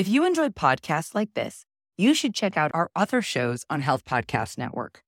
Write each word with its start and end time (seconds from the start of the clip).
If 0.00 0.08
you 0.08 0.24
enjoyed 0.24 0.54
podcasts 0.54 1.14
like 1.14 1.34
this, 1.34 1.66
you 1.98 2.14
should 2.14 2.34
check 2.34 2.56
out 2.56 2.70
our 2.72 2.90
other 2.96 3.20
shows 3.20 3.66
on 3.68 3.82
Health 3.82 4.06
Podcast 4.06 4.56
Network. 4.56 5.04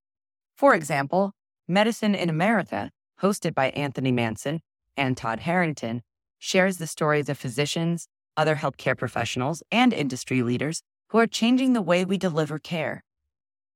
For 0.54 0.74
example, 0.74 1.32
Medicine 1.66 2.14
in 2.14 2.28
America, 2.28 2.90
hosted 3.22 3.54
by 3.54 3.70
Anthony 3.70 4.12
Manson 4.12 4.60
and 4.94 5.16
Todd 5.16 5.40
Harrington, 5.40 6.02
shares 6.38 6.76
the 6.76 6.86
stories 6.86 7.30
of 7.30 7.38
physicians, 7.38 8.06
other 8.36 8.56
healthcare 8.56 8.94
professionals, 8.94 9.62
and 9.72 9.94
industry 9.94 10.42
leaders 10.42 10.82
who 11.08 11.16
are 11.16 11.26
changing 11.26 11.72
the 11.72 11.80
way 11.80 12.04
we 12.04 12.18
deliver 12.18 12.58
care. 12.58 13.02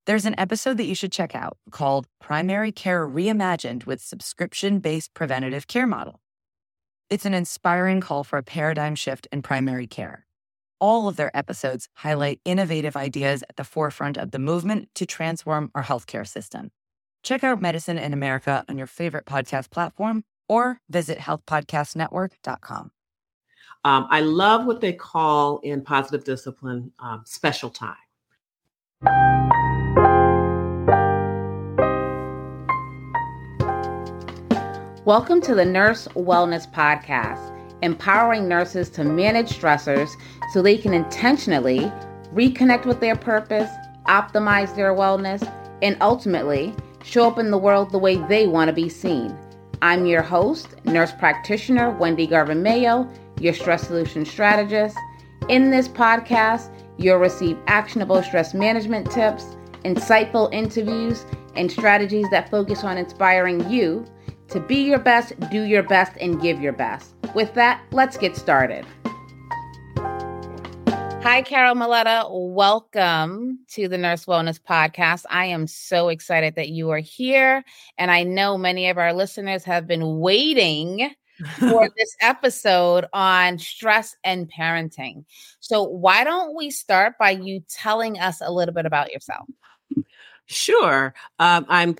There's 0.05 0.27
an 0.27 0.39
episode 0.39 0.77
that 0.77 0.85
you 0.85 0.95
should 0.95 1.13
check 1.13 1.35
out 1.35 1.57
called 1.71 2.09
Primary 2.21 2.73
Care 2.73 3.09
Reimagined 3.09 3.87
with 3.87 4.03
Subscription 4.03 4.81
Based 4.81 5.15
Preventative 5.15 5.67
Care 5.67 5.87
Model. 5.87 6.21
It's 7.09 7.25
an 7.25 7.33
inspiring 7.33 8.03
call 8.03 8.23
for 8.23 8.37
a 8.39 8.43
paradigm 8.43 8.95
shift 8.95 9.27
in 9.33 9.41
primary 9.41 9.87
care. 9.87 10.26
All 10.79 11.09
of 11.09 11.17
their 11.17 11.35
episodes 11.35 11.89
highlight 11.95 12.39
innovative 12.45 12.99
ideas 12.99 13.43
at 13.49 13.57
the 13.57 13.65
forefront 13.65 14.19
of 14.19 14.31
the 14.31 14.39
movement 14.39 14.91
to 14.97 15.07
transform 15.07 15.71
our 15.75 15.83
healthcare 15.83 16.27
system. 16.27 16.71
Check 17.23 17.43
out 17.43 17.63
Medicine 17.63 17.97
in 17.97 18.13
America 18.13 18.63
on 18.69 18.77
your 18.77 18.87
favorite 18.87 19.25
podcast 19.25 19.71
platform 19.71 20.25
or 20.51 20.83
visit 20.91 21.17
healthpodcastnetwork.com. 21.17 22.91
Um, 23.85 24.07
I 24.11 24.21
love 24.21 24.67
what 24.67 24.83
they 24.83 24.93
call 24.93 25.61
in 25.61 25.81
positive 25.81 26.25
discipline 26.25 26.93
um, 26.99 27.23
special 27.25 27.71
time. 27.71 27.97
Welcome 35.07 35.41
to 35.41 35.55
the 35.55 35.65
Nurse 35.65 36.07
Wellness 36.09 36.71
Podcast 36.71 37.56
empowering 37.83 38.49
nurses 38.49 38.89
to 38.91 39.05
manage 39.05 39.59
stressors 39.59 40.11
so 40.53 40.63
they 40.63 40.79
can 40.79 40.95
intentionally 40.95 41.93
reconnect 42.33 42.87
with 42.87 43.01
their 43.01 43.17
purpose, 43.17 43.71
optimize 44.07 44.75
their 44.77 44.95
wellness, 44.95 45.51
and 45.83 45.97
ultimately 46.01 46.75
show 47.05 47.29
up 47.29 47.39
in 47.39 47.51
the 47.51 47.59
world 47.59 47.91
the 47.91 47.99
way 47.99 48.17
they 48.29 48.47
want 48.47 48.69
to 48.69 48.75
be 48.75 48.89
seen. 48.89 49.37
I'm 49.83 50.07
your 50.07 50.23
host, 50.23 50.69
nurse 50.85 51.13
practitioner 51.13 51.91
Wendy 51.91 52.27
Garvin 52.27 52.63
Mayo, 52.63 53.09
your 53.41 53.53
stress 53.53 53.87
solution 53.87 54.25
strategist. 54.25 54.97
In 55.49 55.71
this 55.71 55.87
podcast, 55.87 56.71
you'll 56.97 57.19
receive 57.19 57.59
actionable 57.67 58.23
stress 58.23 58.55
management 58.55 59.11
tips, 59.11 59.57
insightful 59.85 60.53
interviews, 60.53 61.25
and 61.55 61.71
strategies 61.71 62.27
that 62.31 62.51
focus 62.51 62.85
on 62.85 62.99
inspiring 62.99 63.69
you 63.71 64.07
to 64.49 64.61
be 64.61 64.77
your 64.77 64.99
best, 64.99 65.39
do 65.51 65.63
your 65.63 65.83
best, 65.83 66.13
and 66.21 66.41
give 66.41 66.61
your 66.61 66.73
best. 66.73 67.16
With 67.37 67.53
that, 67.53 67.85
let's 67.93 68.17
get 68.17 68.35
started. 68.35 68.87
Hi, 71.23 71.43
Carol 71.43 71.75
Muleta. 71.75 72.27
Welcome 72.31 73.59
to 73.73 73.89
the 73.89 73.99
Nurse 73.99 74.25
Wellness 74.25 74.59
Podcast. 74.59 75.25
I 75.29 75.45
am 75.45 75.67
so 75.67 76.09
excited 76.09 76.55
that 76.55 76.71
you 76.71 76.89
are 76.93 76.99
here. 76.99 77.63
And 77.99 78.11
I 78.11 78.23
know 78.23 78.57
many 78.57 78.89
of 78.89 78.97
our 78.97 79.13
listeners 79.13 79.65
have 79.65 79.87
been 79.87 80.19
waiting 80.19 81.11
for 81.59 81.91
this 81.99 82.17
episode 82.23 83.05
on 83.13 83.59
stress 83.59 84.17
and 84.25 84.51
parenting. 84.51 85.27
So, 85.61 85.83
why 85.83 86.25
don't 86.25 86.57
we 86.57 86.71
start 86.71 87.19
by 87.19 87.33
you 87.33 87.61
telling 87.69 88.19
us 88.19 88.41
a 88.41 88.51
little 88.51 88.73
bit 88.73 88.87
about 88.87 89.13
yourself? 89.13 89.47
Sure. 90.47 91.13
Um, 91.39 91.67
I'm 91.69 91.97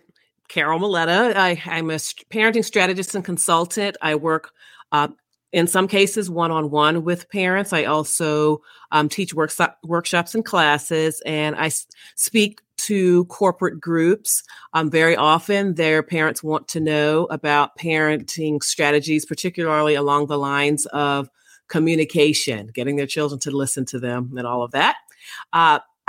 Carol 0.49 0.81
Muleta. 0.81 1.37
I, 1.37 1.61
am 1.67 1.91
a 1.91 1.97
parenting 1.97 2.65
strategist 2.65 3.15
and 3.15 3.23
consultant. 3.23 3.99
I 4.01 4.15
work 4.15 4.53
uh, 4.93 5.09
in 5.53 5.67
some 5.67 5.89
cases 5.89 6.29
one 6.29 6.51
on 6.51 6.71
one 6.71 7.05
with 7.05 7.29
parents. 7.31 7.73
I 7.73 7.85
also 7.85 8.61
um, 8.93 9.09
teach 9.09 9.35
workshop, 9.35 9.79
workshops 9.85 10.35
and 10.35 10.45
classes, 10.45 11.23
and 11.25 11.57
I 11.57 11.67
s- 11.67 11.87
speak 12.15 12.61
to 12.79 13.25
corporate 13.27 13.81
groups. 13.81 14.43
Um, 14.73 14.91
very 14.91 15.17
often, 15.17 15.75
their 15.75 16.03
parents 16.03 16.43
want 16.43 16.69
to 16.69 16.81
know 16.81 17.25
about 17.31 17.79
parenting 17.79 18.63
strategies, 18.63 19.25
particularly 19.25 19.95
along 19.95 20.27
the 20.27 20.39
lines 20.39 20.87
of 20.87 21.31
communication, 21.69 22.69
getting 22.69 22.97
their 22.97 23.07
children 23.07 23.41
to 23.41 23.51
listen 23.51 23.85
to 23.87 23.99
them, 23.99 24.35
and 24.37 24.47
all 24.47 24.63
of 24.63 24.73
that. 24.73 24.97
Uh, 25.53 25.79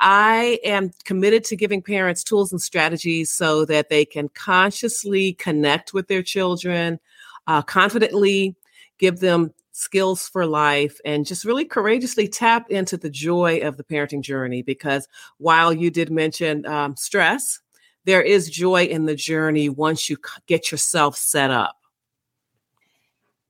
I 0.00 0.58
am 0.64 0.90
committed 1.04 1.44
to 1.44 1.56
giving 1.56 1.82
parents 1.82 2.24
tools 2.24 2.50
and 2.50 2.62
strategies 2.62 3.30
so 3.30 3.66
that 3.66 3.90
they 3.90 4.06
can 4.06 4.30
consciously 4.30 5.34
connect 5.34 5.92
with 5.92 6.08
their 6.08 6.22
children, 6.22 6.98
uh, 7.46 7.62
confidently 7.62 8.56
give 8.98 9.20
them 9.20 9.52
skills 9.72 10.28
for 10.28 10.46
life, 10.46 11.00
and 11.04 11.26
just 11.26 11.44
really 11.44 11.64
courageously 11.64 12.28
tap 12.28 12.70
into 12.70 12.96
the 12.96 13.10
joy 13.10 13.58
of 13.60 13.76
the 13.76 13.84
parenting 13.84 14.22
journey. 14.22 14.62
Because 14.62 15.08
while 15.38 15.72
you 15.72 15.90
did 15.90 16.10
mention 16.10 16.66
um, 16.66 16.96
stress, 16.96 17.60
there 18.04 18.22
is 18.22 18.50
joy 18.50 18.84
in 18.84 19.06
the 19.06 19.14
journey 19.14 19.68
once 19.68 20.10
you 20.10 20.16
get 20.46 20.70
yourself 20.70 21.16
set 21.16 21.50
up. 21.50 21.76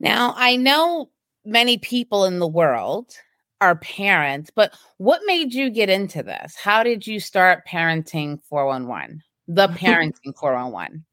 Now, 0.01 0.35
I 0.37 0.57
know 0.57 1.11
many 1.45 1.79
people 1.79 2.25
in 2.25 2.39
the 2.39 2.49
world 2.49 3.15
are 3.61 3.77
parents, 3.77 4.51
but 4.55 4.75
what 4.99 5.21
made 5.25 5.55
you 5.55 5.71
get 5.71 5.89
into 5.89 6.23
this? 6.23 6.57
How 6.57 6.83
did 6.83 7.07
you 7.07 7.21
start 7.21 7.67
parenting 7.67 8.43
411? 8.49 9.23
The 9.49 9.69
parenting 9.69 10.37
411. 10.37 11.05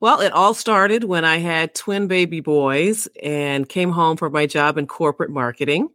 Well, 0.00 0.20
it 0.20 0.32
all 0.32 0.52
started 0.54 1.04
when 1.04 1.24
I 1.24 1.38
had 1.38 1.74
twin 1.74 2.06
baby 2.06 2.40
boys 2.40 3.08
and 3.22 3.68
came 3.68 3.90
home 3.90 4.16
from 4.16 4.32
my 4.32 4.46
job 4.46 4.76
in 4.76 4.86
corporate 4.86 5.30
marketing. 5.30 5.88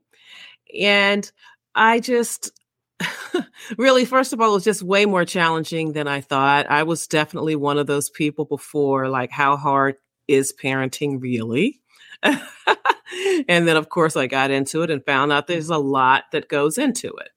And 0.80 1.30
I 1.76 2.00
just 2.00 2.52
really, 3.78 4.06
first 4.06 4.34
of 4.34 4.42
all, 4.42 4.52
it 4.52 4.56
was 4.56 4.64
just 4.64 4.84
way 4.84 5.06
more 5.06 5.26
challenging 5.26 5.94
than 5.94 6.08
I 6.08 6.22
thought. 6.22 6.70
I 6.70 6.84
was 6.84 7.08
definitely 7.08 7.56
one 7.56 7.78
of 7.78 7.88
those 7.88 8.10
people 8.10 8.46
before, 8.46 9.10
like, 9.10 9.32
how 9.32 9.58
hard 9.58 9.96
is 10.28 10.54
parenting 10.54 11.22
really? 11.22 11.82
and 12.24 13.68
then, 13.68 13.78
of 13.78 13.90
course, 13.90 14.16
I 14.16 14.28
got 14.28 14.52
into 14.52 14.84
it 14.84 14.92
and 14.92 15.06
found 15.06 15.32
out 15.32 15.48
there's 15.48 15.70
a 15.70 15.78
lot 15.78 16.26
that 16.32 16.50
goes 16.50 16.78
into 16.78 17.10
it. 17.10 17.30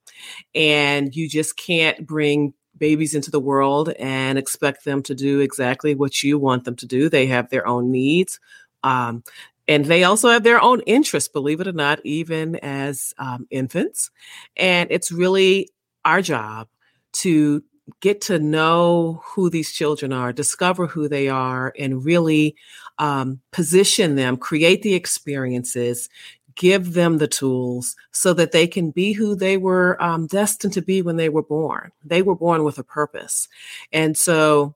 And 0.53 1.15
you 1.15 1.29
just 1.29 1.57
can't 1.57 2.05
bring 2.05 2.53
babies 2.77 3.15
into 3.15 3.31
the 3.31 3.39
world 3.39 3.89
and 3.99 4.37
expect 4.37 4.85
them 4.85 5.01
to 5.03 5.15
do 5.15 5.39
exactly 5.39 5.95
what 5.95 6.23
you 6.23 6.37
want 6.37 6.63
them 6.65 6.75
to 6.77 6.85
do. 6.85 7.09
They 7.09 7.27
have 7.27 7.49
their 7.49 7.67
own 7.67 7.91
needs. 7.91 8.39
Um, 8.83 9.23
and 9.67 9.85
they 9.85 10.03
also 10.03 10.29
have 10.29 10.43
their 10.43 10.61
own 10.61 10.81
interests, 10.81 11.29
believe 11.29 11.59
it 11.59 11.67
or 11.67 11.73
not, 11.73 11.99
even 12.05 12.55
as 12.57 13.13
um, 13.17 13.47
infants. 13.49 14.11
And 14.55 14.91
it's 14.91 15.11
really 15.11 15.69
our 16.03 16.21
job 16.21 16.67
to 17.13 17.63
get 17.99 18.21
to 18.21 18.39
know 18.39 19.21
who 19.25 19.49
these 19.49 19.71
children 19.71 20.11
are, 20.13 20.33
discover 20.33 20.87
who 20.87 21.07
they 21.07 21.29
are, 21.29 21.73
and 21.77 22.03
really 22.03 22.55
um, 22.99 23.39
position 23.51 24.15
them, 24.15 24.37
create 24.37 24.81
the 24.81 24.93
experiences, 24.93 26.09
give 26.55 26.93
them 26.93 27.17
the 27.17 27.27
tools 27.27 27.95
so 28.11 28.33
that 28.33 28.51
they 28.51 28.67
can 28.67 28.91
be 28.91 29.13
who 29.13 29.35
they 29.35 29.57
were 29.57 30.01
um, 30.01 30.27
destined 30.27 30.73
to 30.73 30.81
be 30.81 31.01
when 31.01 31.17
they 31.17 31.29
were 31.29 31.43
born. 31.43 31.91
They 32.03 32.21
were 32.21 32.35
born 32.35 32.63
with 32.63 32.77
a 32.79 32.83
purpose. 32.83 33.47
And 33.91 34.17
so 34.17 34.75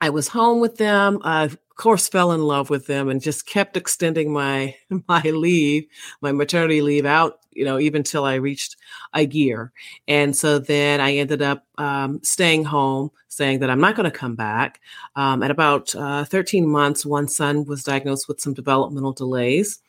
I 0.00 0.10
was 0.10 0.28
home 0.28 0.60
with 0.60 0.76
them. 0.76 1.20
I, 1.22 1.44
of 1.44 1.58
course, 1.76 2.08
fell 2.08 2.32
in 2.32 2.42
love 2.42 2.70
with 2.70 2.86
them 2.86 3.08
and 3.08 3.20
just 3.22 3.46
kept 3.46 3.76
extending 3.76 4.32
my 4.32 4.74
my 5.08 5.22
leave, 5.22 5.86
my 6.20 6.32
maternity 6.32 6.82
leave 6.82 7.06
out, 7.06 7.38
you 7.52 7.64
know, 7.64 7.78
even 7.78 8.02
till 8.02 8.24
I 8.24 8.34
reached 8.34 8.76
a 9.14 9.26
year. 9.26 9.72
And 10.06 10.36
so 10.36 10.58
then 10.58 11.00
I 11.00 11.14
ended 11.16 11.40
up 11.40 11.64
um, 11.78 12.20
staying 12.22 12.64
home, 12.64 13.10
saying 13.28 13.60
that 13.60 13.70
I'm 13.70 13.80
not 13.80 13.96
going 13.96 14.10
to 14.10 14.16
come 14.16 14.34
back. 14.34 14.80
Um, 15.14 15.42
at 15.42 15.50
about 15.50 15.94
uh, 15.94 16.24
13 16.24 16.66
months, 16.66 17.06
one 17.06 17.28
son 17.28 17.64
was 17.64 17.84
diagnosed 17.84 18.28
with 18.28 18.40
some 18.40 18.54
developmental 18.54 19.12
delays. 19.12 19.80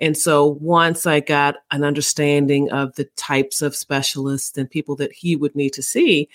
And 0.00 0.16
so 0.16 0.58
once 0.60 1.06
I 1.06 1.20
got 1.20 1.56
an 1.70 1.84
understanding 1.84 2.70
of 2.70 2.94
the 2.96 3.04
types 3.16 3.62
of 3.62 3.76
specialists 3.76 4.56
and 4.56 4.70
people 4.70 4.96
that 4.96 5.12
he 5.12 5.36
would 5.36 5.54
need 5.54 5.72
to 5.74 5.82
see, 5.82 6.28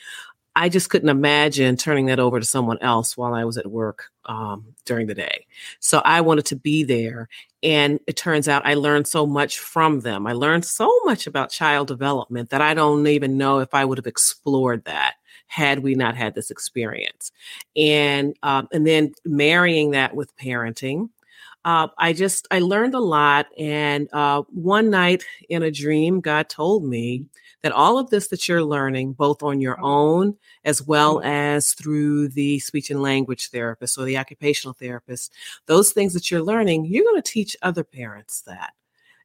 I 0.56 0.68
just 0.68 0.89
couldn't 0.89 1.10
imagine 1.10 1.78
turning 1.78 2.07
that 2.07 2.19
over 2.19 2.39
to 2.39 2.45
someone 2.45 2.78
else 2.81 3.16
while 3.16 3.33
I 3.33 3.45
was 3.45 3.57
at 3.57 3.72
work 3.72 4.12
um, 4.25 4.66
during 4.86 5.07
the 5.07 5.16
day. 5.16 5.45
So 5.80 6.00
I 6.00 6.19
wanted 6.22 6.45
to 6.48 6.57
be 6.57 6.83
there. 6.83 7.30
And 7.63 8.00
it 8.06 8.18
turns 8.18 8.50
out 8.50 8.66
I 8.66 8.74
learned 8.74 9.07
so 9.07 9.25
much 9.25 9.60
from 9.60 10.01
them. 10.01 10.28
I 10.28 10.33
learned 10.33 10.66
so 10.66 10.92
much 11.06 11.25
about 11.25 11.51
child 11.51 11.88
development 11.88 12.50
that 12.50 12.62
I 12.62 12.74
don't 12.74 13.07
even 13.07 13.38
know 13.38 13.60
if 13.60 13.74
I 13.74 13.86
would 13.86 13.98
have 13.98 14.07
explored 14.07 14.83
that 14.86 15.16
had 15.48 15.80
we 15.80 15.95
not 15.95 16.16
had 16.16 16.36
this 16.36 16.51
experience. 16.51 17.31
And 17.75 18.36
um, 18.44 18.68
and 18.74 18.86
then 18.86 19.13
marrying 19.25 19.92
that 19.92 20.16
with 20.16 20.36
parenting, 20.38 21.10
uh, 21.63 21.88
I 21.98 22.13
just 22.13 22.48
I 22.52 22.60
learned 22.60 22.96
a 22.96 23.00
lot. 23.00 23.48
And 23.58 24.10
uh, 24.13 24.44
one 24.50 24.90
night 24.90 25.24
in 25.50 25.63
a 25.63 25.72
dream, 25.72 26.22
God 26.22 26.50
told 26.50 26.84
me 26.84 27.25
that 27.62 27.72
all 27.72 27.98
of 27.98 28.10
this 28.10 28.28
that 28.30 28.48
you're 28.48 28.63
learning, 28.63 29.13
both 29.13 29.44
on 29.44 29.62
your 29.62 29.80
own 29.81 30.36
as 30.66 30.81
well 30.81 31.18
mm-hmm. 31.18 31.28
as 31.28 31.74
through 31.74 32.30
the 32.30 32.60
speech 32.60 32.90
and 32.90 33.02
language 33.02 33.50
therapist 33.50 33.98
or 33.98 34.06
the 34.06 34.18
occupational 34.18 34.74
therapist, 34.74 35.31
those 35.68 35.92
things 35.92 36.13
that 36.13 36.31
you're 36.31 36.42
learning, 36.42 36.86
you're 36.86 37.06
going 37.06 37.22
to 37.22 37.31
teach 37.31 37.56
other 37.62 37.84
parents 37.84 38.42
that. 38.42 38.74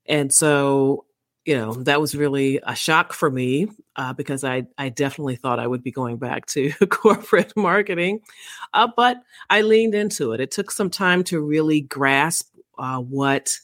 And 0.07 0.33
so 0.33 1.05
you 1.47 1.57
know, 1.57 1.75
that 1.75 2.01
was 2.01 2.17
really 2.17 2.61
a 2.65 2.75
shock 2.75 3.13
for 3.13 3.31
me 3.31 3.69
uh, 3.95 4.13
because 4.13 4.43
I, 4.43 4.67
I 4.77 4.89
definitely 4.89 5.37
thought 5.37 5.61
I 5.61 5.67
would 5.69 5.83
be 5.83 5.93
going 5.93 6.17
back 6.17 6.45
to 6.47 6.73
corporate 6.91 7.53
marketing. 7.57 8.21
Uh, 8.75 8.89
but 8.95 9.23
I 9.49 9.63
leaned 9.63 9.95
into 9.95 10.33
it. 10.33 10.41
It 10.41 10.51
took 10.51 10.73
some 10.73 10.91
time 10.91 11.23
to 11.25 11.41
really 11.41 11.83
grasp 11.83 12.53
uh, 12.79 12.99
what 12.99 13.57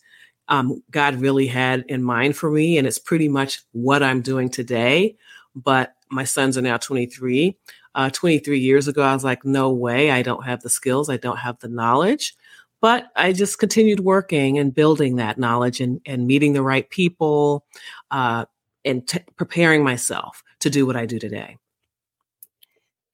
um, 0.46 0.82
God 0.92 1.16
really 1.16 1.48
had 1.48 1.84
in 1.88 2.04
mind 2.04 2.36
for 2.36 2.52
me. 2.52 2.78
And 2.78 2.86
it's 2.86 3.00
pretty 3.00 3.28
much 3.28 3.60
what 3.72 4.02
I'm 4.02 4.22
doing 4.22 4.48
today. 4.48 5.16
But 5.56 5.94
my 6.08 6.24
sons 6.24 6.56
are 6.56 6.62
now 6.62 6.76
23. 6.76 7.58
Uh, 7.94 8.10
23 8.10 8.58
years 8.58 8.86
ago, 8.88 9.02
I 9.02 9.12
was 9.12 9.24
like, 9.24 9.44
no 9.44 9.70
way, 9.70 10.10
I 10.10 10.22
don't 10.22 10.46
have 10.46 10.62
the 10.62 10.70
skills, 10.70 11.10
I 11.10 11.18
don't 11.18 11.36
have 11.36 11.58
the 11.58 11.68
knowledge. 11.68 12.34
But 12.82 13.12
I 13.14 13.32
just 13.32 13.60
continued 13.60 14.00
working 14.00 14.58
and 14.58 14.74
building 14.74 15.16
that 15.16 15.38
knowledge 15.38 15.80
and, 15.80 16.00
and 16.04 16.26
meeting 16.26 16.52
the 16.52 16.62
right 16.62 16.90
people 16.90 17.64
uh, 18.10 18.44
and 18.84 19.06
t- 19.06 19.20
preparing 19.36 19.84
myself 19.84 20.42
to 20.58 20.68
do 20.68 20.84
what 20.84 20.96
I 20.96 21.06
do 21.06 21.20
today. 21.20 21.58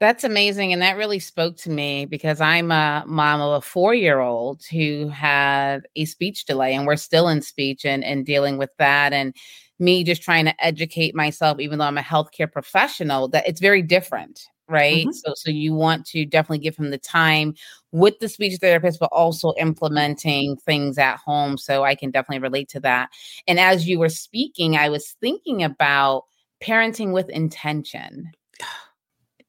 That's 0.01 0.25
amazing. 0.25 0.73
And 0.73 0.81
that 0.81 0.97
really 0.97 1.19
spoke 1.19 1.59
to 1.59 1.71
me 1.71 2.07
because 2.07 2.41
I'm 2.41 2.71
a 2.71 3.05
mom 3.07 3.43
of 3.43 3.53
a 3.53 3.61
four 3.61 3.95
year 3.95 4.21
old 4.21 4.65
who 4.65 5.09
had 5.09 5.87
a 5.97 6.07
speech 6.07 6.47
delay, 6.47 6.75
and 6.75 6.87
we're 6.87 6.97
still 6.97 7.29
in 7.29 7.43
speech 7.43 7.85
and, 7.85 8.03
and 8.03 8.25
dealing 8.25 8.57
with 8.57 8.71
that. 8.79 9.13
And 9.13 9.37
me 9.79 10.03
just 10.03 10.23
trying 10.23 10.47
to 10.47 10.65
educate 10.65 11.15
myself, 11.15 11.61
even 11.61 11.79
though 11.79 11.85
I'm 11.85 11.99
a 11.99 12.03
healthcare 12.03 12.51
professional, 12.51 13.29
that 13.29 13.47
it's 13.47 13.61
very 13.61 13.83
different 13.83 14.47
right 14.69 15.07
mm-hmm. 15.07 15.13
so 15.13 15.33
so 15.35 15.51
you 15.51 15.75
want 15.75 16.07
to 16.07 16.25
definitely 16.25 16.59
give 16.59 16.77
him 16.77 16.91
the 16.91 16.99
time 16.99 17.55
with 17.93 18.19
the 18.19 18.29
speech 18.29 18.59
therapist 18.61 19.01
but 19.01 19.11
also 19.13 19.53
implementing 19.59 20.57
things 20.57 20.99
at 20.99 21.17
home 21.17 21.57
so 21.57 21.85
i 21.85 21.95
can 21.95 22.11
definitely 22.11 22.43
relate 22.43 22.69
to 22.69 22.81
that 22.81 23.09
and 23.47 23.59
as 23.59 23.89
you 23.89 23.99
were 23.99 24.09
speaking 24.09 24.77
i 24.77 24.89
was 24.89 25.17
thinking 25.21 25.63
about 25.63 26.25
parenting 26.63 27.13
with 27.13 27.29
intention 27.31 28.31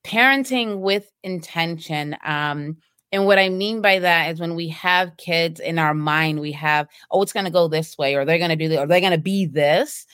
parenting 0.06 0.80
with 0.80 1.12
intention 1.24 2.16
um 2.24 2.78
and 3.12 3.26
what 3.26 3.40
I 3.40 3.50
mean 3.50 3.82
by 3.82 4.00
that 4.00 4.32
is 4.32 4.40
when 4.40 4.56
we 4.56 4.68
have 4.70 5.18
kids 5.18 5.60
in 5.60 5.80
our 5.80 5.94
mind, 5.94 6.40
we 6.40 6.52
have, 6.52 6.88
oh, 7.10 7.22
it's 7.22 7.34
going 7.34 7.46
to 7.46 7.52
go 7.52 7.68
this 7.68 7.98
way, 7.98 8.16
or 8.16 8.24
they're 8.24 8.38
going 8.38 8.52
to 8.52 8.56
do 8.56 8.70
this, 8.70 8.78
or 8.78 8.86
they're 8.86 9.00
going 9.00 9.14
to 9.14 9.18
be 9.18 9.46
this. 9.46 10.06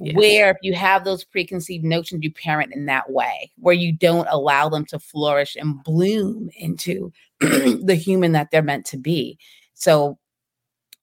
Yes. 0.00 0.14
Where 0.14 0.50
if 0.50 0.58
you 0.62 0.74
have 0.74 1.04
those 1.04 1.24
preconceived 1.24 1.84
notions, 1.84 2.22
you 2.22 2.32
parent 2.32 2.72
in 2.72 2.86
that 2.86 3.10
way, 3.10 3.50
where 3.56 3.74
you 3.74 3.92
don't 3.92 4.28
allow 4.30 4.68
them 4.68 4.84
to 4.86 4.98
flourish 4.98 5.56
and 5.56 5.82
bloom 5.82 6.50
into 6.56 7.12
the 7.40 7.98
human 8.00 8.32
that 8.32 8.50
they're 8.52 8.62
meant 8.62 8.86
to 8.86 8.96
be. 8.96 9.38
So 9.74 10.18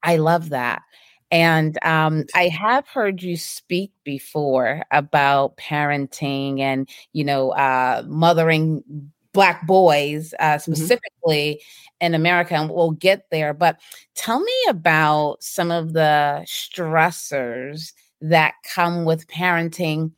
I 0.01 0.15
love 0.18 0.50
that. 0.50 0.81
And 1.31 1.77
um, 1.83 2.24
I 2.36 2.47
have 2.47 2.88
heard 2.88 3.21
you 3.21 3.36
speak 3.36 3.92
before 4.06 4.83
about 4.92 5.57
parenting 5.57 6.59
and, 6.59 6.88
you 7.12 7.25
know, 7.25 7.50
uh, 7.51 8.03
mothering 8.07 8.83
black 9.33 9.68
boys 9.68 10.33
uh, 10.39 10.56
mm-hmm. 10.56 10.71
specifically 10.74 11.56
mm-hmm. 11.56 12.06
in 12.06 12.13
America, 12.15 12.56
and 12.56 12.69
we'll 12.69 12.92
get 12.92 13.25
there. 13.31 13.53
But 13.53 13.80
tell 14.15 14.39
me 14.39 14.53
about 14.69 15.44
some 15.44 15.71
of 15.71 15.92
the 15.94 16.45
stressors 16.45 17.92
that 18.30 18.56
come 18.74 19.06
with 19.06 19.27
parenting 19.27 20.12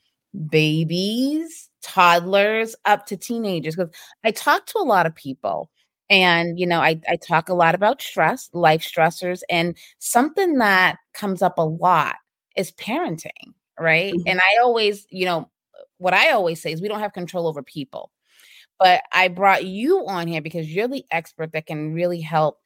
babies, 0.50 1.69
toddlers, 1.81 2.75
up 2.86 3.06
to 3.07 3.18
teenagers. 3.18 3.75
Because 3.75 3.94
I 4.24 4.31
talk 4.31 4.65
to 4.68 4.80
a 4.80 4.86
lot 4.86 5.06
of 5.06 5.15
people. 5.15 5.69
And, 6.09 6.57
you 6.57 6.65
know, 6.65 6.80
I, 6.80 7.01
I 7.09 7.18
talk 7.18 7.50
a 7.50 7.54
lot 7.54 7.75
about 7.75 8.01
stress, 8.01 8.50
life 8.54 8.81
stressors, 8.81 9.42
and 9.50 9.77
something 10.00 10.57
that 10.59 10.98
comes 11.13 11.42
up 11.42 11.57
a 11.57 11.65
lot 11.65 12.15
is 12.56 12.71
parenting, 12.71 13.54
right? 13.77 14.13
Mm-hmm. 14.13 14.27
And 14.27 14.39
I 14.39 14.62
always, 14.62 15.06
you 15.10 15.25
know, 15.25 15.50
what 15.98 16.13
I 16.13 16.31
always 16.31 16.62
say 16.62 16.71
is 16.71 16.81
we 16.81 16.88
don't 16.88 17.01
have 17.01 17.12
control 17.12 17.45
over 17.45 17.62
people. 17.62 18.12
But 18.80 19.01
I 19.12 19.27
brought 19.27 19.65
you 19.65 20.07
on 20.07 20.27
here 20.27 20.42
because 20.42 20.74
you're 20.74 20.88
the 20.88 21.03
expert 21.12 21.51
that 21.51 21.65
can 21.65 21.94
really 21.94 22.21
help 22.21 22.60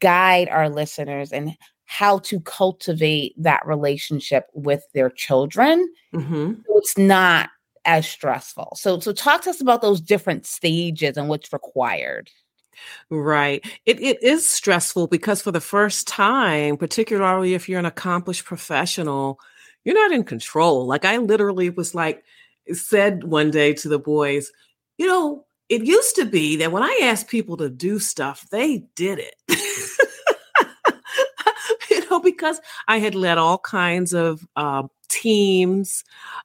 guide 0.00 0.48
our 0.48 0.68
listeners 0.68 1.32
and 1.32 1.52
how 1.86 2.18
to 2.18 2.40
cultivate 2.40 3.34
that 3.38 3.64
relationship 3.64 4.48
with 4.52 4.84
their 4.92 5.08
children. 5.08 5.88
Mm-hmm. 6.12 6.54
So 6.66 6.78
it's 6.78 6.98
not 6.98 7.50
as 7.84 8.06
stressful. 8.06 8.76
So 8.78 9.00
so 9.00 9.12
talk 9.12 9.42
to 9.42 9.50
us 9.50 9.60
about 9.60 9.82
those 9.82 10.00
different 10.00 10.46
stages 10.46 11.16
and 11.16 11.28
what's 11.28 11.52
required. 11.52 12.30
Right. 13.08 13.64
It 13.86 14.00
it 14.00 14.22
is 14.22 14.46
stressful 14.46 15.06
because 15.06 15.40
for 15.40 15.52
the 15.52 15.60
first 15.60 16.06
time, 16.06 16.76
particularly 16.76 17.54
if 17.54 17.68
you're 17.68 17.78
an 17.78 17.86
accomplished 17.86 18.44
professional, 18.44 19.38
you're 19.84 19.94
not 19.94 20.12
in 20.12 20.24
control. 20.24 20.86
Like 20.86 21.04
I 21.04 21.16
literally 21.18 21.70
was 21.70 21.94
like 21.94 22.24
said 22.72 23.24
one 23.24 23.52
day 23.52 23.72
to 23.74 23.88
the 23.88 24.00
boys, 24.00 24.50
you 24.98 25.06
know, 25.06 25.46
it 25.68 25.84
used 25.84 26.16
to 26.16 26.24
be 26.24 26.56
that 26.56 26.72
when 26.72 26.82
I 26.82 27.00
asked 27.04 27.28
people 27.28 27.56
to 27.58 27.70
do 27.70 27.98
stuff, 27.98 28.46
they 28.50 28.84
did 28.96 29.20
it. 29.20 29.34
because 32.20 32.60
I 32.88 32.98
had 32.98 33.14
led 33.14 33.38
all 33.38 33.58
kinds 33.58 34.12
of 34.12 34.46
uh, 34.56 34.84
teams 35.08 36.04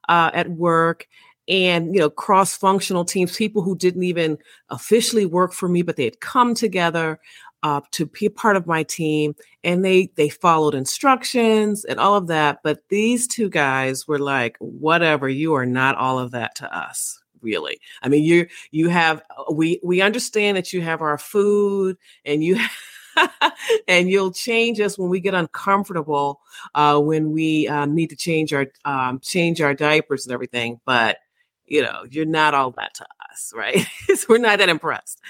uh, 0.10 0.32
at 0.34 0.50
work 0.50 1.08
and 1.48 1.94
you 1.94 2.00
know 2.00 2.10
cross-functional 2.10 3.04
teams 3.04 3.36
people 3.36 3.62
who 3.62 3.76
didn't 3.76 4.04
even 4.04 4.38
officially 4.70 5.26
work 5.26 5.54
for 5.54 5.68
me 5.68 5.82
but 5.82 5.96
they 5.96 6.04
had 6.04 6.20
come 6.20 6.54
together 6.54 7.20
uh, 7.64 7.82
to 7.92 8.06
be 8.06 8.30
part 8.30 8.56
of 8.56 8.68
my 8.68 8.84
team 8.84 9.36
and 9.64 9.84
they 9.84 10.12
they 10.16 10.30
followed 10.30 10.76
instructions 10.76 11.84
and 11.86 12.00
all 12.00 12.16
of 12.16 12.28
that 12.28 12.60
but 12.64 12.88
these 12.90 13.28
two 13.28 13.50
guys 13.50 14.08
were 14.08 14.20
like 14.20 14.56
whatever 14.60 15.28
you 15.28 15.54
are 15.54 15.66
not 15.66 15.96
all 15.96 16.20
of 16.20 16.32
that 16.32 16.54
to 16.56 16.78
us 16.78 17.22
really. 17.42 17.80
I 18.02 18.10
mean 18.10 18.24
you 18.24 18.48
you 18.72 18.90
have 18.90 19.22
we 19.52 19.80
we 19.84 20.02
understand 20.02 20.58
that 20.58 20.74
you 20.74 20.82
have 20.82 21.02
our 21.02 21.18
food 21.18 21.98
and 22.26 22.44
you 22.44 22.56
and 23.88 24.10
you'll 24.10 24.32
change 24.32 24.80
us 24.80 24.98
when 24.98 25.10
we 25.10 25.20
get 25.20 25.34
uncomfortable, 25.34 26.42
uh, 26.76 27.00
when 27.00 27.32
we 27.32 27.68
um, 27.68 27.96
need 27.96 28.10
to 28.10 28.16
change 28.16 28.54
our 28.54 28.68
um, 28.86 29.20
change 29.20 29.62
our 29.62 29.74
diapers 29.74 30.26
and 30.26 30.34
everything. 30.34 30.80
But 30.86 31.18
you 31.66 31.82
know, 31.82 32.04
you're 32.10 32.26
not 32.26 32.54
all 32.54 32.72
that 32.72 32.94
to 32.96 33.06
us, 33.32 33.54
right? 33.56 33.86
so 34.16 34.26
we're 34.30 34.38
not 34.38 34.60
that 34.60 34.70
impressed, 34.70 35.22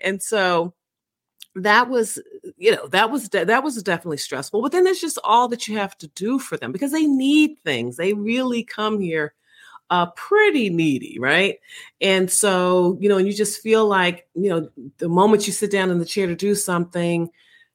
and 0.00 0.22
so 0.22 0.74
that 1.56 1.88
was 1.88 2.18
you 2.56 2.70
know 2.70 2.86
that 2.88 3.10
was 3.10 3.28
de- 3.28 3.44
that 3.44 3.64
was 3.64 3.82
definitely 3.82 4.16
stressful 4.16 4.62
but 4.62 4.70
then 4.70 4.84
there's 4.84 5.00
just 5.00 5.18
all 5.24 5.48
that 5.48 5.66
you 5.66 5.76
have 5.76 5.98
to 5.98 6.06
do 6.08 6.38
for 6.38 6.56
them 6.56 6.70
because 6.70 6.92
they 6.92 7.06
need 7.06 7.58
things 7.64 7.96
they 7.96 8.14
really 8.14 8.62
come 8.62 9.00
here 9.00 9.34
uh, 9.90 10.06
pretty 10.12 10.70
needy, 10.70 11.18
right? 11.18 11.58
And 12.00 12.30
so, 12.30 12.96
you 13.00 13.08
know, 13.08 13.18
and 13.18 13.26
you 13.26 13.34
just 13.34 13.60
feel 13.60 13.86
like, 13.86 14.26
you 14.34 14.48
know, 14.48 14.68
the 14.98 15.08
moment 15.08 15.46
you 15.46 15.52
sit 15.52 15.70
down 15.70 15.90
in 15.90 15.98
the 15.98 16.04
chair 16.04 16.26
to 16.26 16.36
do 16.36 16.54
something, 16.54 17.28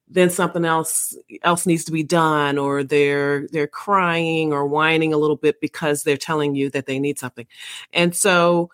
then 0.08 0.30
something 0.30 0.66
else 0.66 1.18
else 1.44 1.66
needs 1.66 1.84
to 1.86 1.92
be 1.92 2.04
done, 2.04 2.58
or 2.58 2.84
they're 2.84 3.48
they're 3.52 3.68
crying 3.68 4.54
or 4.54 4.68
whining 4.68 5.14
a 5.14 5.18
little 5.18 5.36
bit 5.36 5.60
because 5.60 6.04
they're 6.04 6.16
telling 6.18 6.56
you 6.56 6.70
that 6.70 6.86
they 6.86 7.00
need 7.00 7.20
something. 7.20 7.48
And 7.92 8.16
so, 8.16 8.70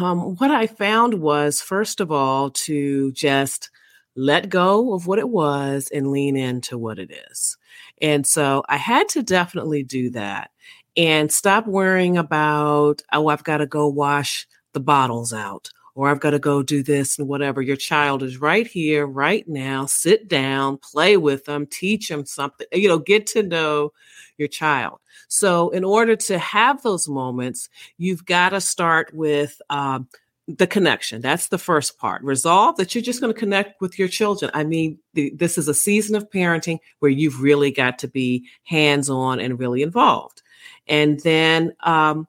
um, 0.00 0.36
what 0.36 0.50
I 0.50 0.66
found 0.66 1.14
was, 1.14 1.62
first 1.62 2.00
of 2.00 2.10
all, 2.12 2.50
to 2.50 3.12
just 3.12 3.70
let 4.16 4.48
go 4.48 4.94
of 4.94 5.06
what 5.06 5.18
it 5.18 5.28
was 5.28 5.88
and 5.94 6.10
lean 6.10 6.36
into 6.36 6.78
what 6.78 6.98
it 6.98 7.12
is. 7.30 7.56
And 8.02 8.26
so 8.26 8.64
I 8.68 8.76
had 8.76 9.08
to 9.10 9.22
definitely 9.22 9.82
do 9.82 10.10
that 10.10 10.50
and 10.96 11.30
stop 11.30 11.66
worrying 11.66 12.16
about, 12.16 13.02
oh, 13.12 13.28
I've 13.28 13.44
got 13.44 13.58
to 13.58 13.66
go 13.66 13.88
wash 13.88 14.46
the 14.72 14.80
bottles 14.80 15.32
out 15.32 15.70
or 15.96 16.10
I've 16.10 16.20
got 16.20 16.30
to 16.30 16.38
go 16.38 16.62
do 16.62 16.82
this 16.82 17.18
and 17.18 17.26
whatever. 17.26 17.62
Your 17.62 17.76
child 17.76 18.22
is 18.22 18.38
right 18.38 18.66
here, 18.66 19.06
right 19.06 19.48
now. 19.48 19.86
Sit 19.86 20.28
down, 20.28 20.78
play 20.78 21.16
with 21.16 21.46
them, 21.46 21.66
teach 21.66 22.08
them 22.08 22.26
something, 22.26 22.66
you 22.72 22.86
know, 22.86 22.98
get 22.98 23.26
to 23.28 23.42
know 23.42 23.92
your 24.36 24.48
child. 24.48 25.00
So, 25.28 25.70
in 25.70 25.82
order 25.82 26.14
to 26.14 26.38
have 26.38 26.82
those 26.82 27.08
moments, 27.08 27.68
you've 27.96 28.26
got 28.26 28.50
to 28.50 28.60
start 28.60 29.12
with, 29.14 29.60
um, 29.70 30.06
the 30.48 30.66
connection. 30.66 31.20
That's 31.20 31.48
the 31.48 31.58
first 31.58 31.98
part. 31.98 32.22
Resolve 32.22 32.76
that 32.76 32.94
you're 32.94 33.02
just 33.02 33.20
going 33.20 33.32
to 33.32 33.38
connect 33.38 33.80
with 33.80 33.98
your 33.98 34.06
children. 34.06 34.50
I 34.54 34.62
mean, 34.62 34.98
this 35.12 35.58
is 35.58 35.66
a 35.66 35.74
season 35.74 36.14
of 36.14 36.30
parenting 36.30 36.78
where 37.00 37.10
you've 37.10 37.42
really 37.42 37.72
got 37.72 37.98
to 38.00 38.08
be 38.08 38.46
hands 38.62 39.10
on 39.10 39.40
and 39.40 39.58
really 39.58 39.82
involved. 39.82 40.42
And 40.88 41.20
then 41.20 41.74
um, 41.82 42.26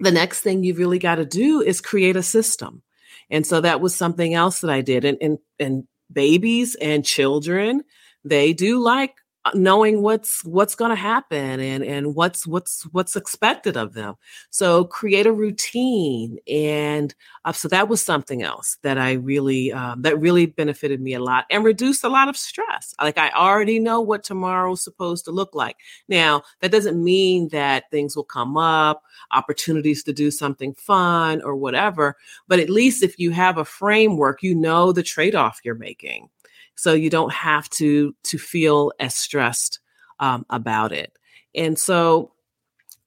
the 0.00 0.12
next 0.12 0.40
thing 0.40 0.64
you've 0.64 0.78
really 0.78 0.98
got 0.98 1.16
to 1.16 1.24
do 1.24 1.60
is 1.60 1.80
create 1.80 2.16
a 2.16 2.22
system. 2.22 2.82
And 3.30 3.46
so 3.46 3.60
that 3.60 3.80
was 3.80 3.94
something 3.94 4.34
else 4.34 4.60
that 4.60 4.70
I 4.70 4.80
did. 4.80 5.04
And, 5.04 5.18
and, 5.20 5.38
and 5.58 5.86
babies 6.12 6.74
and 6.74 7.04
children, 7.04 7.82
they 8.24 8.52
do 8.52 8.80
like 8.80 9.14
knowing 9.54 10.02
what's 10.02 10.44
what's 10.44 10.74
going 10.74 10.90
to 10.90 10.96
happen 10.96 11.58
and 11.60 11.82
and 11.84 12.14
what's 12.14 12.46
what's 12.46 12.84
what's 12.92 13.16
expected 13.16 13.76
of 13.76 13.92
them. 13.94 14.14
So 14.50 14.84
create 14.84 15.26
a 15.26 15.32
routine 15.32 16.38
and 16.48 17.14
uh, 17.44 17.52
so 17.52 17.68
that 17.68 17.88
was 17.88 18.00
something 18.00 18.42
else 18.42 18.78
that 18.82 18.98
i 18.98 19.12
really 19.12 19.72
um, 19.72 20.02
that 20.02 20.18
really 20.20 20.46
benefited 20.46 21.00
me 21.00 21.14
a 21.14 21.20
lot 21.20 21.44
and 21.50 21.64
reduced 21.64 22.04
a 22.04 22.08
lot 22.08 22.28
of 22.28 22.36
stress. 22.36 22.94
Like 23.00 23.18
i 23.18 23.30
already 23.30 23.78
know 23.78 24.00
what 24.00 24.24
tomorrow's 24.24 24.82
supposed 24.82 25.24
to 25.24 25.32
look 25.32 25.54
like. 25.54 25.76
Now 26.08 26.42
that 26.60 26.70
doesn't 26.70 27.02
mean 27.02 27.48
that 27.48 27.90
things 27.90 28.14
will 28.14 28.24
come 28.24 28.56
up 28.56 29.02
opportunities 29.32 30.04
to 30.04 30.12
do 30.12 30.30
something 30.30 30.74
fun 30.74 31.42
or 31.42 31.56
whatever 31.56 32.16
but 32.48 32.58
at 32.58 32.70
least 32.70 33.02
if 33.02 33.18
you 33.18 33.30
have 33.30 33.58
a 33.58 33.64
framework 33.64 34.42
you 34.42 34.54
know 34.54 34.92
the 34.92 35.02
trade-off 35.02 35.60
you're 35.64 35.74
making 35.74 36.28
so 36.74 36.94
you 36.94 37.10
don't 37.10 37.32
have 37.32 37.68
to 37.70 38.14
to 38.24 38.38
feel 38.38 38.92
as 38.98 39.14
stressed 39.14 39.80
um, 40.20 40.46
about 40.50 40.92
it. 40.92 41.16
And 41.54 41.78
so 41.78 42.32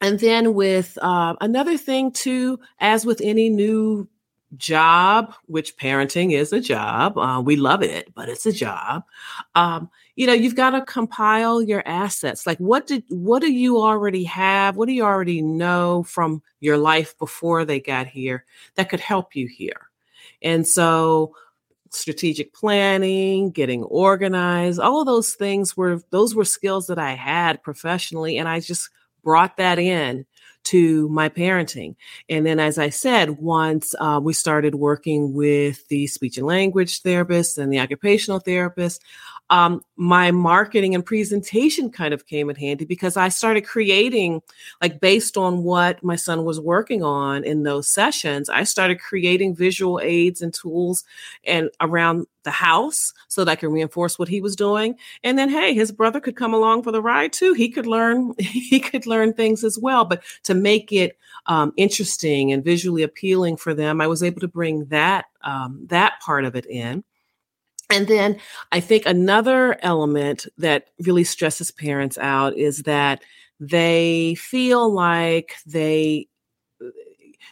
and 0.01 0.19
then 0.19 0.53
with 0.53 0.97
uh, 1.01 1.35
another 1.41 1.77
thing 1.77 2.11
too 2.11 2.59
as 2.79 3.05
with 3.05 3.21
any 3.23 3.49
new 3.49 4.07
job 4.55 5.33
which 5.47 5.75
parenting 5.75 6.31
is 6.31 6.53
a 6.53 6.61
job 6.61 7.17
uh, 7.17 7.41
we 7.41 7.57
love 7.57 7.81
it 7.81 8.13
but 8.13 8.29
it's 8.29 8.45
a 8.45 8.53
job 8.53 9.03
um, 9.55 9.89
you 10.15 10.25
know 10.25 10.33
you've 10.33 10.55
got 10.55 10.71
to 10.71 10.81
compile 10.81 11.61
your 11.61 11.83
assets. 11.85 12.47
Like 12.47 12.57
what 12.57 12.87
did 12.87 13.03
what 13.09 13.41
do 13.41 13.51
you 13.51 13.81
already 13.81 14.23
have? 14.25 14.77
What 14.77 14.87
do 14.87 14.93
you 14.93 15.03
already 15.03 15.41
know 15.41 16.03
from 16.03 16.41
your 16.59 16.77
life 16.77 17.17
before 17.17 17.65
they 17.65 17.79
got 17.79 18.07
here 18.07 18.45
that 18.75 18.89
could 18.89 19.01
help 19.01 19.35
you 19.35 19.47
here? 19.47 19.89
And 20.41 20.67
so 20.67 21.35
strategic 21.95 22.53
planning, 22.53 23.51
getting 23.51 23.83
organized, 23.83 24.79
all 24.79 25.01
of 25.01 25.07
those 25.07 25.33
things 25.33 25.75
were 25.75 26.01
those 26.09 26.35
were 26.35 26.45
skills 26.45 26.87
that 26.87 26.99
I 26.99 27.13
had 27.13 27.63
professionally 27.63 28.37
and 28.37 28.47
I 28.47 28.59
just 28.59 28.89
brought 29.23 29.57
that 29.57 29.79
in 29.79 30.25
to 30.65 31.07
my 31.09 31.29
parenting. 31.29 31.95
And 32.29 32.45
then, 32.45 32.59
as 32.59 32.77
I 32.77 32.89
said, 32.89 33.39
once 33.39 33.95
uh, 33.99 34.19
we 34.21 34.33
started 34.33 34.75
working 34.75 35.33
with 35.33 35.87
the 35.87 36.07
speech 36.07 36.37
and 36.37 36.47
language 36.47 37.01
therapist 37.01 37.57
and 37.57 37.71
the 37.71 37.79
occupational 37.79 38.39
therapist, 38.39 39.01
um, 39.49 39.81
my 39.95 40.31
marketing 40.31 40.95
and 40.95 41.05
presentation 41.05 41.91
kind 41.91 42.13
of 42.13 42.25
came 42.25 42.49
in 42.49 42.55
handy 42.55 42.85
because 42.85 43.15
I 43.15 43.29
started 43.29 43.61
creating, 43.61 44.41
like 44.81 44.99
based 44.99 45.37
on 45.37 45.63
what 45.63 46.03
my 46.03 46.15
son 46.15 46.45
was 46.45 46.59
working 46.59 47.03
on 47.03 47.43
in 47.43 47.63
those 47.63 47.87
sessions, 47.87 48.49
I 48.49 48.63
started 48.63 48.99
creating 48.99 49.55
visual 49.55 49.99
aids 50.01 50.41
and 50.41 50.53
tools 50.53 51.03
and 51.43 51.69
around 51.79 52.25
the 52.45 52.51
house 52.51 53.13
so 53.27 53.43
that 53.43 53.51
I 53.51 53.55
could 53.55 53.73
reinforce 53.73 54.17
what 54.17 54.29
he 54.29 54.39
was 54.39 54.55
doing. 54.55 54.95
And 55.23 55.37
then, 55.37 55.49
hey, 55.49 55.73
his 55.73 55.91
brother 55.91 56.21
could 56.21 56.37
come 56.37 56.53
along 56.53 56.83
for 56.83 56.93
the 56.93 57.01
ride 57.01 57.33
too. 57.33 57.53
He 57.53 57.67
could 57.69 57.85
learn, 57.85 58.33
he 58.39 58.79
could 58.79 59.05
learn 59.05 59.33
things 59.33 59.65
as 59.65 59.77
well. 59.77 60.05
But 60.05 60.23
to 60.43 60.53
make 60.53 60.93
it 60.93 61.17
um, 61.47 61.73
interesting 61.75 62.53
and 62.53 62.63
visually 62.63 63.03
appealing 63.03 63.57
for 63.57 63.73
them, 63.73 63.99
I 63.99 64.07
was 64.07 64.23
able 64.23 64.39
to 64.39 64.47
bring 64.47 64.85
that 64.85 65.25
um, 65.43 65.85
that 65.89 66.19
part 66.21 66.45
of 66.45 66.55
it 66.55 66.65
in. 66.65 67.03
And 67.89 68.07
then 68.07 68.39
I 68.71 68.79
think 68.79 69.05
another 69.05 69.77
element 69.83 70.47
that 70.57 70.87
really 71.05 71.23
stresses 71.23 71.69
parents 71.69 72.17
out 72.17 72.57
is 72.57 72.83
that 72.83 73.21
they 73.59 74.35
feel 74.35 74.91
like 74.91 75.55
they 75.67 76.27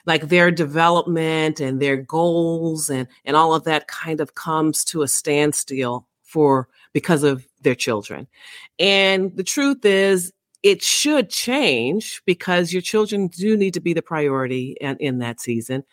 like 0.06 0.28
their 0.28 0.52
development 0.52 1.60
and 1.60 1.82
their 1.82 1.98
goals 1.98 2.90
and 2.90 3.08
and 3.26 3.36
all 3.36 3.54
of 3.54 3.64
that 3.64 3.88
kind 3.88 4.20
of 4.20 4.36
comes 4.36 4.84
to 4.86 5.02
a 5.02 5.08
standstill 5.08 6.08
for 6.24 6.68
because 6.94 7.24
of 7.24 7.48
their 7.62 7.76
children. 7.76 8.28
And 8.80 9.36
the 9.36 9.44
truth 9.44 9.86
is 9.86 10.32
it 10.64 10.82
should 10.82 11.30
change 11.30 12.22
because 12.26 12.72
your 12.72 12.82
children 12.82 13.28
do 13.28 13.58
need 13.58 13.74
to 13.74 13.82
be 13.82 13.94
the 13.94 14.02
priority 14.02 14.78
in, 14.80 14.96
in 14.98 15.20
that 15.20 15.42
season, 15.42 15.84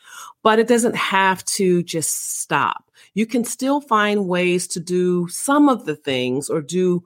but 0.45 0.61
it 0.61 0.69
doesn't 0.69 0.95
have 0.95 1.45
to 1.47 1.83
just 1.83 2.38
stop. 2.40 2.88
You 3.14 3.26
can 3.26 3.45
still 3.45 3.81
find 3.81 4.29
ways 4.29 4.69
to 4.69 4.81
do 4.81 5.26
some 5.29 5.69
of 5.69 5.87
the 5.87 5.97
things 5.97 6.49
or 6.49 6.62
do 6.62 7.02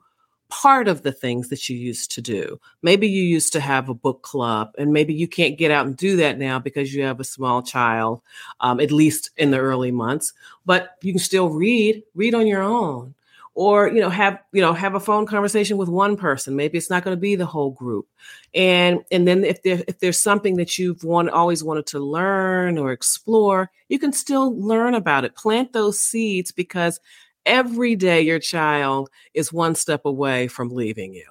part 0.49 0.87
of 0.87 1.01
the 1.01 1.11
things 1.11 1.49
that 1.49 1.69
you 1.69 1.77
used 1.77 2.11
to 2.11 2.21
do. 2.21 2.59
Maybe 2.81 3.07
you 3.07 3.23
used 3.23 3.53
to 3.53 3.59
have 3.59 3.89
a 3.89 3.93
book 3.93 4.21
club, 4.21 4.71
and 4.77 4.93
maybe 4.93 5.13
you 5.13 5.27
can't 5.27 5.57
get 5.57 5.71
out 5.71 5.85
and 5.85 5.97
do 5.97 6.17
that 6.17 6.37
now 6.37 6.59
because 6.59 6.93
you 6.93 7.03
have 7.03 7.19
a 7.19 7.25
small 7.25 7.61
child, 7.61 8.21
um, 8.59 8.79
at 8.79 8.91
least 8.91 9.31
in 9.37 9.51
the 9.51 9.59
early 9.59 9.91
months. 9.91 10.33
But 10.65 10.97
you 11.01 11.13
can 11.13 11.19
still 11.19 11.49
read, 11.49 12.03
read 12.13 12.35
on 12.35 12.47
your 12.47 12.61
own 12.61 13.15
or 13.55 13.87
you 13.87 14.01
know 14.01 14.09
have 14.09 14.37
you 14.51 14.61
know 14.61 14.73
have 14.73 14.93
a 14.93 14.99
phone 14.99 15.25
conversation 15.25 15.77
with 15.77 15.89
one 15.89 16.15
person 16.15 16.55
maybe 16.55 16.77
it's 16.77 16.89
not 16.89 17.03
going 17.03 17.15
to 17.15 17.19
be 17.19 17.35
the 17.35 17.45
whole 17.45 17.71
group 17.71 18.05
and 18.53 18.99
and 19.11 19.27
then 19.27 19.43
if 19.43 19.63
there 19.63 19.81
if 19.87 19.99
there's 19.99 20.21
something 20.21 20.57
that 20.57 20.77
you've 20.77 21.03
want, 21.03 21.29
always 21.29 21.63
wanted 21.63 21.85
to 21.85 21.99
learn 21.99 22.77
or 22.77 22.91
explore 22.91 23.71
you 23.87 23.97
can 23.97 24.13
still 24.13 24.59
learn 24.61 24.93
about 24.93 25.23
it 25.23 25.35
plant 25.35 25.73
those 25.73 25.99
seeds 25.99 26.51
because 26.51 26.99
every 27.45 27.95
day 27.95 28.21
your 28.21 28.39
child 28.39 29.09
is 29.33 29.53
one 29.53 29.75
step 29.75 30.01
away 30.05 30.47
from 30.47 30.69
leaving 30.69 31.13
you 31.13 31.25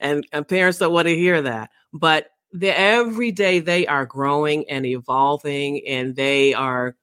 and, 0.00 0.26
and 0.32 0.46
parents 0.48 0.78
don't 0.78 0.92
want 0.92 1.08
to 1.08 1.14
hear 1.14 1.42
that 1.42 1.70
but 1.92 2.28
the, 2.52 2.76
every 2.78 3.32
day 3.32 3.60
they 3.60 3.86
are 3.86 4.04
growing 4.04 4.68
and 4.68 4.84
evolving 4.84 5.86
and 5.86 6.16
they 6.16 6.52
are 6.54 6.96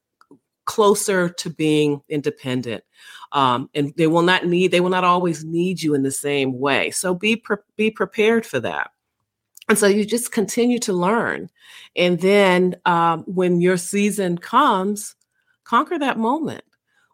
closer 0.66 1.30
to 1.30 1.50
being 1.50 2.00
independent 2.10 2.84
um, 3.32 3.70
and 3.74 3.92
they 3.98 4.06
will 4.06 4.22
not 4.22 4.46
need 4.46 4.70
they 4.70 4.82
will 4.82 4.92
not 4.92 5.04
always 5.04 5.44
need 5.44 5.82
you 5.82 5.96
in 5.96 6.04
the 6.04 6.12
same 6.12 6.60
way 6.60 6.92
so 6.92 7.16
be 7.16 7.36
pre- 7.36 7.58
be 7.76 7.90
prepared 7.90 8.46
for 8.46 8.60
that. 8.60 8.92
And 9.68 9.78
so 9.78 9.86
you 9.86 10.04
just 10.04 10.32
continue 10.32 10.80
to 10.80 10.94
learn 10.94 11.50
and 11.96 12.20
then 12.22 12.76
um, 12.86 13.24
when 13.24 13.62
your 13.62 13.78
season 13.78 14.38
comes 14.38 15.16
conquer 15.64 15.98
that 15.98 16.18
moment 16.18 16.64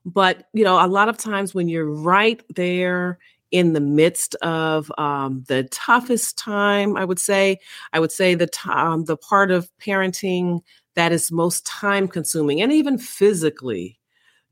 but 0.05 0.47
you 0.53 0.63
know 0.63 0.83
a 0.83 0.87
lot 0.87 1.09
of 1.09 1.17
times 1.17 1.53
when 1.53 1.67
you're 1.67 1.89
right 1.89 2.43
there 2.55 3.17
in 3.51 3.73
the 3.73 3.79
midst 3.79 4.35
of 4.35 4.91
um, 4.97 5.43
the 5.47 5.63
toughest 5.65 6.37
time 6.37 6.97
i 6.97 7.05
would 7.05 7.19
say 7.19 7.57
i 7.93 7.99
would 7.99 8.11
say 8.11 8.35
the 8.35 8.47
t- 8.47 8.69
um, 8.69 9.05
the 9.05 9.17
part 9.17 9.51
of 9.51 9.69
parenting 9.81 10.61
that 10.95 11.11
is 11.11 11.31
most 11.31 11.65
time 11.65 12.07
consuming 12.07 12.61
and 12.61 12.71
even 12.71 12.97
physically 12.97 13.99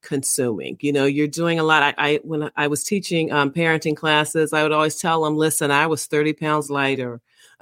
consuming. 0.03 0.77
You 0.81 0.93
know, 0.93 1.05
you're 1.05 1.27
doing 1.27 1.59
a 1.59 1.63
lot. 1.63 1.81
I, 1.81 1.93
I 1.97 2.19
when 2.23 2.51
I 2.55 2.67
was 2.67 2.83
teaching 2.83 3.31
um, 3.31 3.51
parenting 3.51 3.97
classes, 3.97 4.53
I 4.53 4.61
would 4.63 4.71
always 4.71 4.97
tell 4.97 5.23
them, 5.23 5.37
"Listen, 5.37 5.71
I 5.71 5.87
was 5.87 6.05
30 6.05 6.33
pounds 6.33 6.69
lighter 6.69 7.21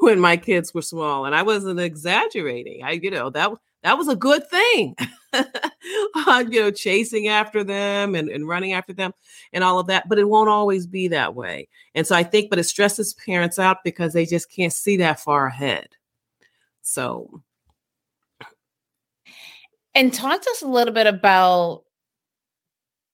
when 0.00 0.20
my 0.20 0.36
kids 0.36 0.72
were 0.72 0.82
small, 0.82 1.24
and 1.24 1.34
I 1.34 1.42
wasn't 1.42 1.80
exaggerating. 1.80 2.82
I, 2.84 2.92
you 2.92 3.10
know, 3.10 3.30
that 3.30 3.50
that 3.82 3.98
was 3.98 4.08
a 4.08 4.16
good 4.16 4.48
thing. 4.48 4.94
you 5.34 6.60
know, 6.60 6.70
chasing 6.70 7.28
after 7.28 7.64
them 7.64 8.14
and, 8.14 8.28
and 8.28 8.48
running 8.48 8.72
after 8.72 8.92
them 8.92 9.12
and 9.52 9.64
all 9.64 9.78
of 9.78 9.86
that. 9.86 10.08
But 10.08 10.18
it 10.18 10.28
won't 10.28 10.50
always 10.50 10.86
be 10.86 11.08
that 11.08 11.34
way. 11.34 11.68
And 11.94 12.06
so 12.06 12.14
I 12.14 12.22
think, 12.22 12.50
but 12.50 12.58
it 12.58 12.64
stresses 12.64 13.14
parents 13.14 13.58
out 13.58 13.78
because 13.84 14.12
they 14.12 14.26
just 14.26 14.50
can't 14.50 14.72
see 14.72 14.96
that 14.98 15.20
far 15.20 15.46
ahead. 15.46 15.88
So 16.82 17.42
and 19.94 20.12
talk 20.14 20.40
to 20.40 20.50
us 20.50 20.62
a 20.62 20.68
little 20.68 20.94
bit 20.94 21.06
about 21.06 21.84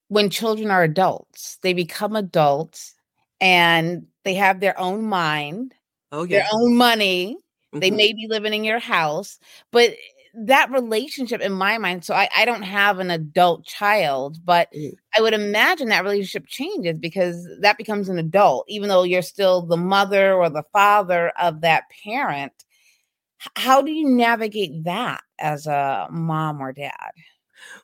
when 0.08 0.30
children 0.30 0.70
are 0.70 0.82
adults, 0.82 1.58
they 1.62 1.73
become 1.73 2.14
adults 2.14 2.94
and 3.40 4.06
they 4.25 4.35
have 4.35 4.61
their 4.61 4.78
own 4.78 5.02
mind, 5.04 5.75
oh, 6.12 6.25
yeah. 6.25 6.38
their 6.38 6.49
own 6.52 6.76
money. 6.76 7.37
Mm-hmm. 7.73 7.80
They 7.80 7.90
may 7.90 8.12
be 8.12 8.26
living 8.28 8.54
in 8.54 8.64
your 8.64 8.78
house, 8.78 9.38
but 9.73 9.94
that 10.37 10.71
relationship 10.71 11.40
in 11.40 11.52
my 11.52 11.78
mind, 11.78 12.05
so 12.05 12.14
I, 12.14 12.28
I 12.37 12.45
don't 12.45 12.62
have 12.62 12.99
an 12.99 13.11
adult 13.11 13.64
child, 13.64 14.38
but 14.45 14.69
mm. 14.73 14.93
I 15.16 15.23
would 15.23 15.35
imagine 15.35 15.88
that 15.88 16.05
relationship 16.05 16.47
changes 16.47 16.99
because 16.99 17.49
that 17.61 17.78
becomes 17.78 18.09
an 18.09 18.19
adult, 18.19 18.66
even 18.69 18.88
though 18.88 19.02
you're 19.02 19.23
still 19.23 19.62
the 19.62 19.76
mother 19.76 20.35
or 20.35 20.50
the 20.50 20.64
father 20.73 21.33
of 21.40 21.62
that 21.62 21.85
parent 22.05 22.52
how 23.55 23.83
do 23.83 23.90
you 23.90 24.09
navigate 24.09 24.85
that 24.85 25.23
as 25.38 25.66
a 25.66 26.09
mom 26.11 26.61
or 26.61 26.73
dad? 26.73 27.11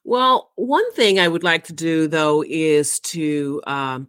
Well, 0.04 0.50
one 0.56 0.90
thing 0.92 1.18
I 1.18 1.28
would 1.28 1.42
like 1.42 1.64
to 1.64 1.73
do 1.73 2.09
though 2.09 2.44
is 2.47 3.00
to 3.00 3.62
um, 3.66 4.09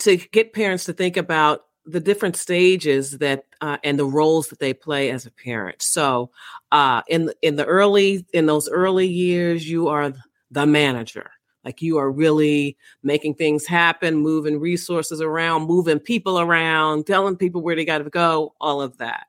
to 0.00 0.16
get 0.16 0.52
parents 0.52 0.84
to 0.84 0.92
think 0.92 1.16
about 1.16 1.64
the 1.84 2.00
different 2.00 2.36
stages 2.36 3.18
that 3.18 3.44
uh, 3.60 3.78
and 3.82 3.98
the 3.98 4.06
roles 4.06 4.48
that 4.48 4.58
they 4.58 4.72
play 4.72 5.10
as 5.10 5.26
a 5.26 5.30
parent. 5.30 5.82
So, 5.82 6.30
uh, 6.70 7.02
in 7.08 7.32
in 7.42 7.56
the 7.56 7.64
early 7.64 8.26
in 8.32 8.46
those 8.46 8.68
early 8.68 9.06
years, 9.06 9.68
you 9.68 9.88
are 9.88 10.12
the 10.50 10.66
manager. 10.66 11.30
Like 11.64 11.80
you 11.80 11.98
are 11.98 12.10
really 12.10 12.76
making 13.02 13.34
things 13.34 13.66
happen, 13.66 14.16
moving 14.16 14.58
resources 14.58 15.20
around, 15.20 15.66
moving 15.66 16.00
people 16.00 16.40
around, 16.40 17.06
telling 17.06 17.36
people 17.36 17.62
where 17.62 17.76
they 17.76 17.84
got 17.84 17.98
to 17.98 18.10
go, 18.10 18.54
all 18.60 18.82
of 18.82 18.98
that. 18.98 19.26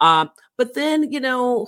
Uh, 0.00 0.26
but 0.58 0.74
then, 0.74 1.10
you 1.10 1.20
know, 1.20 1.66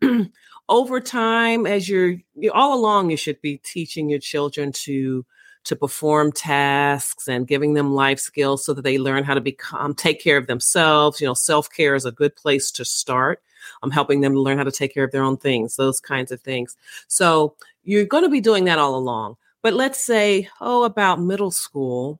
over 0.68 1.00
time, 1.00 1.66
as 1.66 1.88
you're, 1.88 2.16
you 2.34 2.52
all 2.52 2.78
along, 2.78 3.10
you 3.10 3.16
should 3.16 3.40
be 3.40 3.58
teaching 3.58 4.08
your 4.08 4.20
children 4.20 4.70
to 4.72 5.24
to 5.68 5.76
perform 5.76 6.32
tasks 6.32 7.28
and 7.28 7.46
giving 7.46 7.74
them 7.74 7.92
life 7.92 8.18
skills 8.18 8.64
so 8.64 8.72
that 8.72 8.82
they 8.82 8.96
learn 8.96 9.22
how 9.22 9.34
to 9.34 9.40
become 9.40 9.94
take 9.94 10.18
care 10.18 10.38
of 10.38 10.46
themselves. 10.46 11.20
You 11.20 11.26
know, 11.26 11.34
self 11.34 11.70
care 11.70 11.94
is 11.94 12.06
a 12.06 12.10
good 12.10 12.34
place 12.34 12.70
to 12.72 12.86
start. 12.86 13.42
I'm 13.82 13.90
helping 13.90 14.22
them 14.22 14.34
learn 14.34 14.56
how 14.56 14.64
to 14.64 14.70
take 14.70 14.94
care 14.94 15.04
of 15.04 15.12
their 15.12 15.22
own 15.22 15.36
things, 15.36 15.76
those 15.76 16.00
kinds 16.00 16.32
of 16.32 16.40
things. 16.40 16.74
So 17.06 17.54
you're 17.84 18.06
going 18.06 18.24
to 18.24 18.30
be 18.30 18.40
doing 18.40 18.64
that 18.64 18.78
all 18.78 18.96
along. 18.96 19.36
But 19.60 19.74
let's 19.74 20.02
say, 20.02 20.48
oh, 20.58 20.84
about 20.84 21.20
middle 21.20 21.50
school, 21.50 22.18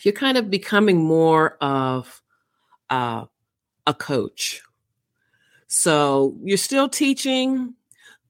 you're 0.00 0.14
kind 0.14 0.38
of 0.38 0.50
becoming 0.50 1.04
more 1.04 1.58
of 1.60 2.22
uh, 2.88 3.26
a 3.86 3.92
coach. 3.92 4.62
So 5.66 6.34
you're 6.42 6.56
still 6.56 6.88
teaching, 6.88 7.74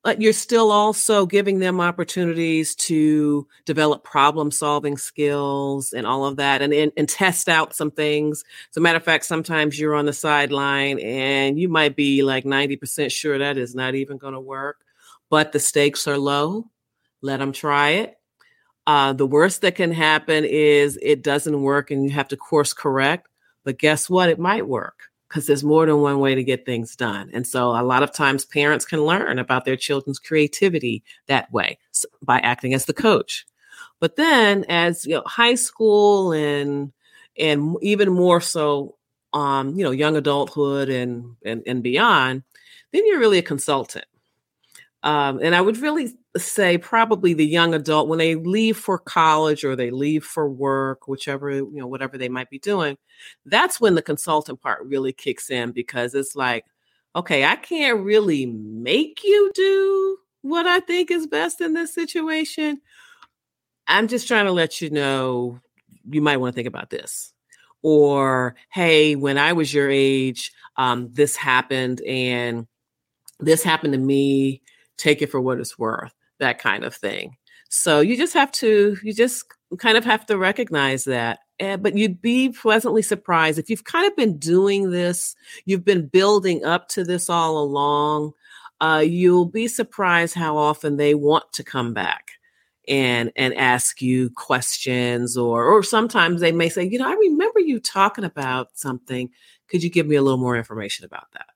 but 0.06 0.22
you're 0.22 0.32
still 0.32 0.70
also 0.70 1.26
giving 1.26 1.58
them 1.58 1.80
opportunities 1.80 2.76
to 2.76 3.44
develop 3.64 4.04
problem 4.04 4.52
solving 4.52 4.96
skills 4.96 5.92
and 5.92 6.06
all 6.06 6.24
of 6.24 6.36
that 6.36 6.62
and, 6.62 6.72
and, 6.72 6.92
and, 6.96 7.08
test 7.08 7.48
out 7.48 7.74
some 7.74 7.90
things. 7.90 8.44
As 8.70 8.76
a 8.76 8.80
matter 8.80 8.98
of 8.98 9.02
fact, 9.02 9.24
sometimes 9.24 9.80
you're 9.80 9.96
on 9.96 10.06
the 10.06 10.12
sideline 10.12 11.00
and 11.00 11.58
you 11.58 11.68
might 11.68 11.96
be 11.96 12.22
like 12.22 12.44
90% 12.44 13.10
sure 13.10 13.36
that 13.36 13.58
is 13.58 13.74
not 13.74 13.96
even 13.96 14.16
going 14.16 14.34
to 14.34 14.40
work, 14.40 14.76
but 15.28 15.50
the 15.50 15.58
stakes 15.58 16.06
are 16.06 16.18
low. 16.18 16.70
Let 17.20 17.38
them 17.38 17.50
try 17.50 17.90
it. 17.90 18.14
Uh, 18.86 19.12
the 19.12 19.26
worst 19.26 19.62
that 19.62 19.74
can 19.74 19.90
happen 19.90 20.44
is 20.44 20.96
it 21.02 21.24
doesn't 21.24 21.62
work 21.62 21.90
and 21.90 22.04
you 22.04 22.10
have 22.10 22.28
to 22.28 22.36
course 22.36 22.72
correct. 22.72 23.26
But 23.64 23.80
guess 23.80 24.08
what? 24.08 24.28
It 24.28 24.38
might 24.38 24.68
work 24.68 25.10
because 25.28 25.46
there's 25.46 25.64
more 25.64 25.86
than 25.86 26.00
one 26.00 26.20
way 26.20 26.34
to 26.34 26.44
get 26.44 26.64
things 26.64 26.94
done. 26.96 27.30
And 27.32 27.46
so 27.46 27.70
a 27.70 27.82
lot 27.82 28.02
of 28.02 28.12
times 28.12 28.44
parents 28.44 28.84
can 28.84 29.04
learn 29.04 29.38
about 29.38 29.64
their 29.64 29.76
children's 29.76 30.18
creativity 30.18 31.02
that 31.26 31.50
way 31.52 31.78
by 32.22 32.38
acting 32.40 32.74
as 32.74 32.84
the 32.84 32.94
coach. 32.94 33.46
But 34.00 34.16
then 34.16 34.64
as 34.68 35.06
you 35.06 35.14
know, 35.14 35.22
high 35.26 35.54
school 35.54 36.32
and 36.32 36.92
and 37.38 37.76
even 37.82 38.12
more 38.12 38.40
so 38.40 38.96
um, 39.32 39.74
you 39.76 39.84
know, 39.84 39.90
young 39.90 40.16
adulthood 40.16 40.88
and, 40.88 41.36
and 41.44 41.62
and 41.66 41.82
beyond, 41.82 42.42
then 42.92 43.06
you're 43.06 43.18
really 43.18 43.38
a 43.38 43.42
consultant. 43.42 44.06
Um, 45.06 45.38
and 45.40 45.54
I 45.54 45.60
would 45.60 45.78
really 45.78 46.18
say 46.36 46.78
probably 46.78 47.32
the 47.32 47.46
young 47.46 47.74
adult 47.74 48.08
when 48.08 48.18
they 48.18 48.34
leave 48.34 48.76
for 48.76 48.98
college 48.98 49.62
or 49.62 49.76
they 49.76 49.92
leave 49.92 50.24
for 50.24 50.50
work, 50.50 51.06
whichever, 51.06 51.48
you 51.48 51.70
know, 51.74 51.86
whatever 51.86 52.18
they 52.18 52.28
might 52.28 52.50
be 52.50 52.58
doing, 52.58 52.98
that's 53.44 53.80
when 53.80 53.94
the 53.94 54.02
consultant 54.02 54.60
part 54.60 54.84
really 54.84 55.12
kicks 55.12 55.48
in 55.48 55.70
because 55.70 56.12
it's 56.16 56.34
like, 56.34 56.64
okay, 57.14 57.44
I 57.44 57.54
can't 57.54 58.00
really 58.00 58.46
make 58.46 59.22
you 59.22 59.52
do 59.54 60.18
what 60.42 60.66
I 60.66 60.80
think 60.80 61.12
is 61.12 61.28
best 61.28 61.60
in 61.60 61.72
this 61.72 61.94
situation. 61.94 62.80
I'm 63.86 64.08
just 64.08 64.26
trying 64.26 64.46
to 64.46 64.52
let 64.52 64.80
you 64.80 64.90
know 64.90 65.60
you 66.10 66.20
might 66.20 66.38
want 66.38 66.52
to 66.52 66.56
think 66.56 66.66
about 66.66 66.90
this. 66.90 67.32
Or, 67.80 68.56
hey, 68.72 69.14
when 69.14 69.38
I 69.38 69.52
was 69.52 69.72
your 69.72 69.88
age, 69.88 70.50
um, 70.76 71.10
this 71.12 71.36
happened 71.36 72.00
and 72.00 72.66
this 73.38 73.62
happened 73.62 73.92
to 73.92 74.00
me 74.00 74.62
take 74.96 75.22
it 75.22 75.30
for 75.30 75.40
what 75.40 75.58
it's 75.60 75.78
worth, 75.78 76.14
that 76.38 76.58
kind 76.58 76.84
of 76.84 76.94
thing. 76.94 77.36
So 77.68 78.00
you 78.00 78.16
just 78.16 78.34
have 78.34 78.52
to, 78.52 78.96
you 79.02 79.12
just 79.12 79.44
kind 79.78 79.98
of 79.98 80.04
have 80.04 80.26
to 80.26 80.38
recognize 80.38 81.04
that. 81.04 81.40
And, 81.58 81.82
but 81.82 81.96
you'd 81.96 82.20
be 82.20 82.50
pleasantly 82.50 83.02
surprised 83.02 83.58
if 83.58 83.70
you've 83.70 83.84
kind 83.84 84.06
of 84.06 84.16
been 84.16 84.38
doing 84.38 84.90
this, 84.90 85.34
you've 85.64 85.84
been 85.84 86.06
building 86.06 86.64
up 86.64 86.88
to 86.90 87.04
this 87.04 87.28
all 87.30 87.58
along. 87.58 88.32
Uh, 88.80 89.02
you'll 89.06 89.46
be 89.46 89.68
surprised 89.68 90.34
how 90.34 90.56
often 90.56 90.96
they 90.96 91.14
want 91.14 91.50
to 91.54 91.64
come 91.64 91.94
back 91.94 92.32
and 92.88 93.32
and 93.36 93.54
ask 93.54 94.00
you 94.00 94.30
questions 94.30 95.36
or 95.36 95.64
or 95.64 95.82
sometimes 95.82 96.40
they 96.40 96.52
may 96.52 96.68
say 96.68 96.84
you 96.84 96.98
know 96.98 97.08
i 97.08 97.14
remember 97.14 97.58
you 97.58 97.80
talking 97.80 98.24
about 98.24 98.76
something 98.78 99.28
could 99.68 99.82
you 99.82 99.90
give 99.90 100.06
me 100.06 100.16
a 100.16 100.22
little 100.22 100.38
more 100.38 100.56
information 100.56 101.04
about 101.04 101.26
that 101.32 101.46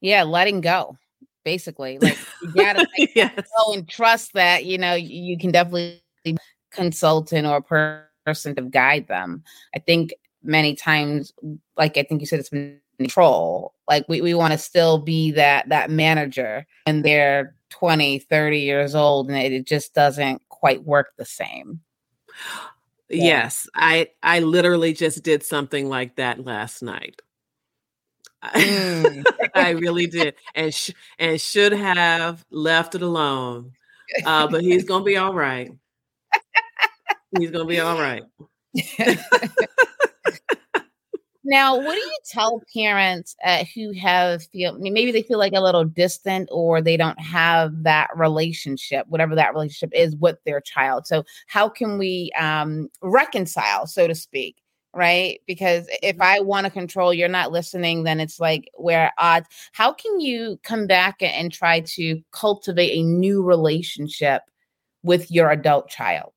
yeah 0.00 0.22
letting 0.22 0.60
go 0.60 0.96
basically. 1.44 1.98
Like 1.98 2.18
you 2.42 2.52
gotta 2.52 2.86
like, 2.98 3.14
yes. 3.14 3.34
go 3.34 3.72
and 3.72 3.88
trust 3.88 4.32
that, 4.34 4.64
you 4.64 4.78
know, 4.78 4.94
you 4.94 5.38
can 5.38 5.50
definitely 5.50 6.02
consultant 6.70 7.46
or 7.46 7.60
person 8.24 8.54
to 8.54 8.62
guide 8.62 9.08
them. 9.08 9.42
I 9.74 9.78
think 9.78 10.14
many 10.42 10.74
times, 10.74 11.32
like 11.76 11.96
I 11.96 12.02
think 12.02 12.20
you 12.20 12.26
said 12.26 12.40
it's 12.40 12.50
been 12.50 12.80
control. 12.98 13.74
Like 13.88 14.04
we, 14.08 14.20
we 14.20 14.34
want 14.34 14.52
to 14.52 14.58
still 14.58 14.98
be 14.98 15.32
that 15.32 15.68
that 15.68 15.90
manager 15.90 16.66
and 16.86 17.04
they're 17.04 17.54
20, 17.70 18.18
30 18.18 18.58
years 18.60 18.94
old 18.94 19.28
and 19.28 19.38
it, 19.38 19.52
it 19.52 19.66
just 19.66 19.94
doesn't 19.94 20.42
quite 20.48 20.84
work 20.84 21.12
the 21.16 21.24
same. 21.24 21.80
Yeah. 23.08 23.24
Yes, 23.24 23.68
I 23.74 24.08
I 24.22 24.40
literally 24.40 24.92
just 24.92 25.22
did 25.24 25.42
something 25.42 25.88
like 25.88 26.16
that 26.16 26.44
last 26.44 26.82
night. 26.82 27.20
Mm. 28.42 29.24
I 29.54 29.70
really 29.70 30.06
did, 30.06 30.34
and 30.54 30.72
sh- 30.74 30.92
and 31.18 31.40
should 31.40 31.72
have 31.72 32.44
left 32.50 32.94
it 32.94 33.02
alone. 33.02 33.72
Uh, 34.24 34.48
but 34.48 34.62
he's 34.62 34.84
gonna 34.84 35.04
be 35.04 35.16
all 35.16 35.34
right. 35.34 35.70
He's 37.38 37.50
gonna 37.50 37.64
be 37.64 37.80
all 37.80 37.98
right. 37.98 38.22
now, 41.44 41.76
what 41.76 41.94
do 41.94 42.00
you 42.00 42.18
tell 42.26 42.62
parents 42.74 43.36
uh, 43.44 43.64
who 43.74 43.92
have 43.92 44.42
feel 44.44 44.76
maybe 44.78 45.12
they 45.12 45.22
feel 45.22 45.38
like 45.38 45.52
a 45.54 45.60
little 45.60 45.84
distant 45.84 46.48
or 46.50 46.80
they 46.80 46.96
don't 46.96 47.20
have 47.20 47.82
that 47.82 48.08
relationship, 48.16 49.06
whatever 49.08 49.34
that 49.34 49.52
relationship 49.52 49.90
is, 49.94 50.16
with 50.16 50.38
their 50.44 50.60
child? 50.60 51.06
So, 51.06 51.24
how 51.46 51.68
can 51.68 51.98
we 51.98 52.32
um, 52.38 52.88
reconcile, 53.02 53.86
so 53.86 54.08
to 54.08 54.14
speak? 54.14 54.59
Right? 54.94 55.40
Because 55.46 55.86
if 56.02 56.16
mm-hmm. 56.16 56.22
I 56.22 56.40
want 56.40 56.64
to 56.64 56.70
control, 56.70 57.14
you're 57.14 57.28
not 57.28 57.52
listening, 57.52 58.04
then 58.04 58.20
it's 58.20 58.40
like 58.40 58.70
we're 58.78 59.10
odds. 59.18 59.48
How 59.72 59.92
can 59.92 60.20
you 60.20 60.58
come 60.62 60.86
back 60.86 61.16
and 61.20 61.52
try 61.52 61.80
to 61.80 62.20
cultivate 62.32 62.98
a 62.98 63.02
new 63.02 63.42
relationship 63.42 64.42
with 65.02 65.30
your 65.30 65.50
adult 65.50 65.88
child? 65.88 66.32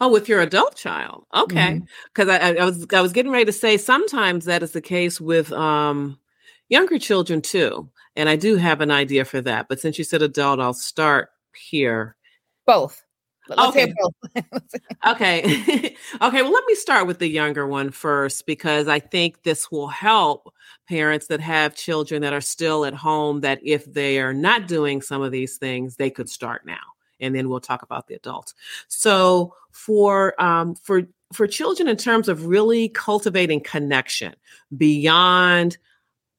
Oh, 0.00 0.10
with 0.10 0.28
your 0.28 0.42
adult 0.42 0.76
child, 0.76 1.24
okay? 1.34 1.80
Because 2.14 2.28
mm-hmm. 2.28 2.58
I, 2.58 2.62
I, 2.62 2.64
was 2.64 2.86
I 2.92 3.00
was 3.00 3.12
getting 3.12 3.32
ready 3.32 3.46
to 3.46 3.52
say 3.52 3.78
sometimes 3.78 4.44
that 4.44 4.62
is 4.62 4.72
the 4.72 4.82
case 4.82 5.20
with 5.20 5.50
um, 5.52 6.18
younger 6.68 6.98
children 6.98 7.40
too, 7.40 7.88
and 8.14 8.28
I 8.28 8.36
do 8.36 8.56
have 8.56 8.82
an 8.82 8.90
idea 8.90 9.24
for 9.24 9.40
that. 9.40 9.68
But 9.68 9.80
since 9.80 9.96
you 9.96 10.04
said 10.04 10.20
adult, 10.20 10.60
I'll 10.60 10.74
start 10.74 11.30
here. 11.54 12.16
Both 12.66 13.02
okay. 13.50 13.92
okay. 15.06 15.42
okay. 16.22 16.42
Well, 16.42 16.52
let 16.52 16.64
me 16.66 16.74
start 16.74 17.06
with 17.06 17.18
the 17.18 17.28
younger 17.28 17.66
one 17.66 17.90
first 17.90 18.46
because 18.46 18.88
I 18.88 18.98
think 19.00 19.42
this 19.42 19.70
will 19.70 19.88
help 19.88 20.54
parents 20.88 21.26
that 21.26 21.40
have 21.40 21.74
children 21.74 22.22
that 22.22 22.32
are 22.32 22.40
still 22.40 22.84
at 22.84 22.94
home 22.94 23.40
that 23.40 23.60
if 23.62 23.84
they 23.92 24.20
are 24.20 24.32
not 24.34 24.68
doing 24.68 25.02
some 25.02 25.22
of 25.22 25.32
these 25.32 25.58
things, 25.58 25.96
they 25.96 26.10
could 26.10 26.28
start 26.28 26.64
now. 26.66 26.78
And 27.20 27.34
then 27.34 27.48
we'll 27.48 27.60
talk 27.60 27.82
about 27.82 28.08
the 28.08 28.14
adults. 28.14 28.54
So 28.88 29.54
for 29.70 30.40
um, 30.42 30.74
for 30.74 31.02
for 31.32 31.46
children 31.46 31.88
in 31.88 31.96
terms 31.96 32.28
of 32.28 32.46
really 32.46 32.88
cultivating 32.90 33.60
connection 33.60 34.34
beyond 34.76 35.78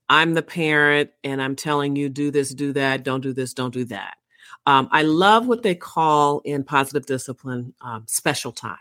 I'm 0.10 0.34
the 0.34 0.44
parent 0.44 1.10
and 1.24 1.42
I'm 1.42 1.56
telling 1.56 1.96
you 1.96 2.10
do 2.10 2.30
this, 2.30 2.54
do 2.54 2.74
that, 2.74 3.04
don't 3.04 3.22
do 3.22 3.34
this, 3.34 3.54
don't 3.54 3.74
do 3.74 3.86
that 3.86 4.18
um, 4.66 4.88
I 4.92 5.04
love 5.04 5.48
what 5.48 5.64
they 5.64 5.76
call 5.76 6.40
in 6.46 6.64
positive 6.64 7.06
discipline 7.06 7.74
um, 7.82 8.06
special 8.08 8.52
time. 8.52 8.78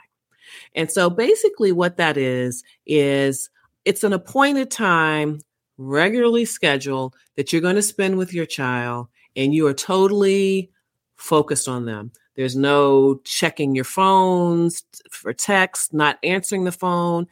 And 0.75 0.91
so 0.91 1.11
basically, 1.11 1.73
what 1.73 1.97
that 1.97 2.17
is, 2.17 2.63
is 2.87 3.51
it's 3.85 4.05
an 4.05 4.13
appointed 4.13 4.71
time, 4.71 5.41
regularly 5.79 6.45
scheduled, 6.45 7.17
that 7.37 7.53
you're 7.53 7.63
going 7.63 7.77
to 7.77 7.83
spend 7.83 8.19
with 8.19 8.33
your 8.33 8.47
child, 8.47 9.09
and 9.35 9.55
you 9.55 9.67
are 9.67 9.75
totally 9.75 10.71
focused 11.17 11.69
on 11.69 11.87
them. 11.87 12.13
There's 12.37 12.57
no 12.57 13.21
checking 13.25 13.75
your 13.75 13.85
phones 13.85 14.85
for 15.11 15.33
text, 15.33 15.93
not 15.93 16.19
answering 16.23 16.65
the 16.65 16.73
phone. 16.73 17.27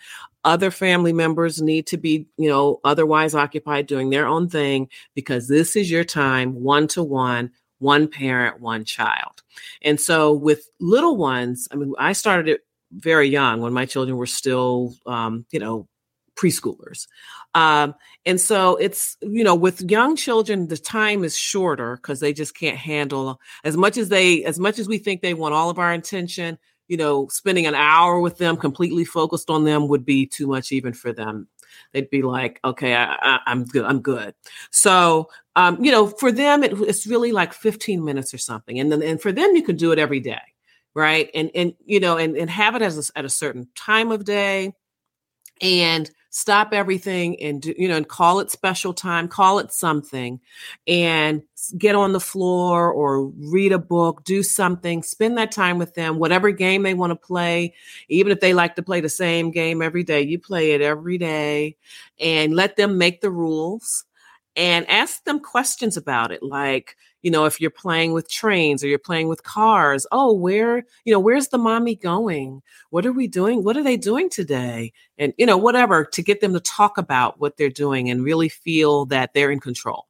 Other 0.45 0.71
family 0.71 1.13
members 1.13 1.61
need 1.61 1.87
to 1.89 1.97
be, 1.97 2.27
you 2.37 2.49
know, 2.49 2.81
otherwise 2.85 3.35
occupied 3.35 3.87
doing 3.87 4.11
their 4.11 4.27
own 4.27 4.49
thing 4.49 4.89
because 5.15 5.49
this 5.49 5.77
is 5.77 5.91
your 5.91 6.05
time, 6.05 6.55
one 6.55 6.87
to 6.89 7.03
one, 7.03 7.51
one 7.81 8.07
parent, 8.07 8.61
one 8.61 8.85
child. 8.85 9.43
And 9.83 10.01
so 10.01 10.33
with 10.33 10.69
little 10.79 11.17
ones, 11.17 11.67
I 11.73 11.77
mean, 11.77 11.93
I 11.99 12.13
started 12.13 12.49
it 12.49 12.61
very 12.93 13.29
young 13.29 13.61
when 13.61 13.73
my 13.73 13.87
children 13.87 14.17
were 14.17 14.27
still, 14.27 14.95
um, 15.07 15.45
you 15.51 15.59
know, 15.59 15.89
preschoolers. 16.37 17.07
Um, 17.55 17.95
and 18.25 18.41
so 18.41 18.77
it's, 18.77 19.17
you 19.21 19.45
know, 19.45 19.55
with 19.55 19.91
young 19.91 20.15
children, 20.15 20.69
the 20.69 20.77
time 20.77 21.25
is 21.25 21.37
shorter 21.37 21.97
because 21.97 22.21
they 22.21 22.33
just 22.33 22.57
can't 22.57 22.77
handle 22.77 23.41
as 23.65 23.77
much 23.77 23.97
as 23.97 24.09
they, 24.09 24.45
as 24.45 24.59
much 24.59 24.79
as 24.79 24.87
we 24.87 24.99
think 24.99 25.21
they 25.21 25.35
want 25.35 25.55
all 25.55 25.71
of 25.71 25.79
our 25.79 25.93
attention, 25.93 26.59
you 26.87 26.97
know, 26.97 27.29
spending 27.29 27.67
an 27.67 27.75
hour 27.75 28.21
with 28.21 28.39
them 28.39 28.57
completely 28.57 29.05
focused 29.05 29.51
on 29.51 29.65
them 29.65 29.89
would 29.89 30.05
be 30.05 30.27
too 30.27 30.47
much 30.47 30.73
even 30.73 30.93
for 30.93 31.13
them 31.13 31.49
they'd 31.93 32.11
be 32.11 32.23
like, 32.23 32.61
okay, 32.65 32.95
I, 32.95 33.41
am 33.47 33.65
good. 33.65 33.85
I'm 33.85 34.01
good. 34.01 34.35
So, 34.71 35.29
um, 35.57 35.83
you 35.85 35.91
know, 35.91 36.07
for 36.09 36.33
them, 36.33 36.63
it, 36.63 36.73
it's 36.83 37.07
really 37.07 37.33
like 37.33 37.53
15 37.53 38.05
minutes 38.05 38.33
or 38.35 38.39
something. 38.39 38.79
And 38.81 38.91
then, 38.93 39.03
and 39.03 39.21
for 39.21 39.33
them, 39.33 39.55
you 39.55 39.63
can 39.63 39.77
do 39.77 39.93
it 39.93 39.99
every 39.99 40.21
day. 40.21 40.41
right? 40.95 41.31
And 41.35 41.51
and 41.55 41.75
you 41.85 42.01
know, 42.01 42.17
and 42.17 42.37
and 42.37 42.51
have 42.51 42.75
it 42.75 42.83
as 42.83 43.11
a, 43.11 43.19
at 43.19 43.25
a 43.25 43.29
certain 43.29 43.69
time 43.77 44.11
of 44.11 44.25
day, 44.25 44.75
and 45.61 46.11
stop 46.31 46.73
everything 46.73 47.41
and 47.43 47.63
do, 47.63 47.75
you 47.77 47.89
know 47.89 47.97
and 47.97 48.09
call 48.09 48.39
it 48.39 48.51
special 48.51 48.95
time 48.95 49.27
call 49.27 49.59
it 49.59 49.73
something 49.73 50.41
and 50.87 51.43
get 51.77 51.97
on 51.97 52.13
the 52.13 52.21
floor 52.21 52.91
or 52.93 53.27
read 53.27 53.73
a 53.73 53.79
book 53.79 54.23
do 54.25 54.43
something 54.43 55.03
spend 55.03 55.37
that 55.37 55.51
time 55.51 55.77
with 55.77 55.95
them 55.95 56.19
whatever 56.19 56.53
game 56.53 56.85
they 56.85 56.95
want 56.95 57.11
to 57.11 57.17
play. 57.17 57.75
Even 58.09 58.31
if 58.31 58.41
they 58.41 58.55
like 58.55 58.77
to 58.77 58.83
play 58.83 59.01
the 59.01 59.09
same 59.09 59.51
game 59.51 59.83
every 59.83 60.05
day 60.05 60.23
you 60.23 60.39
play 60.39 60.71
it 60.73 60.81
every 60.81 61.19
day 61.19 61.77
and 62.21 62.55
let 62.55 62.77
them 62.77 62.97
make 62.97 63.21
the 63.21 63.31
rules 63.31 64.05
and 64.57 64.89
ask 64.89 65.25
them 65.25 65.41
questions 65.41 65.97
about 65.97 66.31
it 66.31 66.43
like 66.43 66.97
you 67.23 67.31
know 67.31 67.45
if 67.45 67.61
you're 67.61 67.71
playing 67.71 68.13
with 68.13 68.31
trains 68.31 68.83
or 68.83 68.89
you're 68.89 68.99
playing 68.99 69.29
with 69.29 69.43
cars 69.43 70.07
oh 70.13 70.33
where 70.33 70.85
you 71.05 71.13
know 71.13 71.21
where's 71.21 71.49
the 71.49 71.59
mommy 71.59 71.95
going? 71.95 72.63
What 72.91 73.07
are 73.07 73.13
we 73.13 73.27
doing? 73.27 73.65
What 73.65 73.77
are 73.77 73.83
they 73.83 73.97
doing 73.97 74.31
today? 74.31 74.93
And 75.19 75.33
you 75.39 75.47
know 75.47 75.57
whatever 75.57 76.05
to 76.05 76.23
get 76.23 76.41
them 76.41 76.53
to 76.55 76.61
talk 76.61 76.99
about 76.99 77.41
what 77.41 77.57
they're 77.57 77.69
doing 77.69 78.11
and 78.11 78.25
really 78.25 78.49
feel 78.49 79.07
that 79.07 79.35
they're 79.35 79.51
in 79.51 79.61
control. 79.61 80.07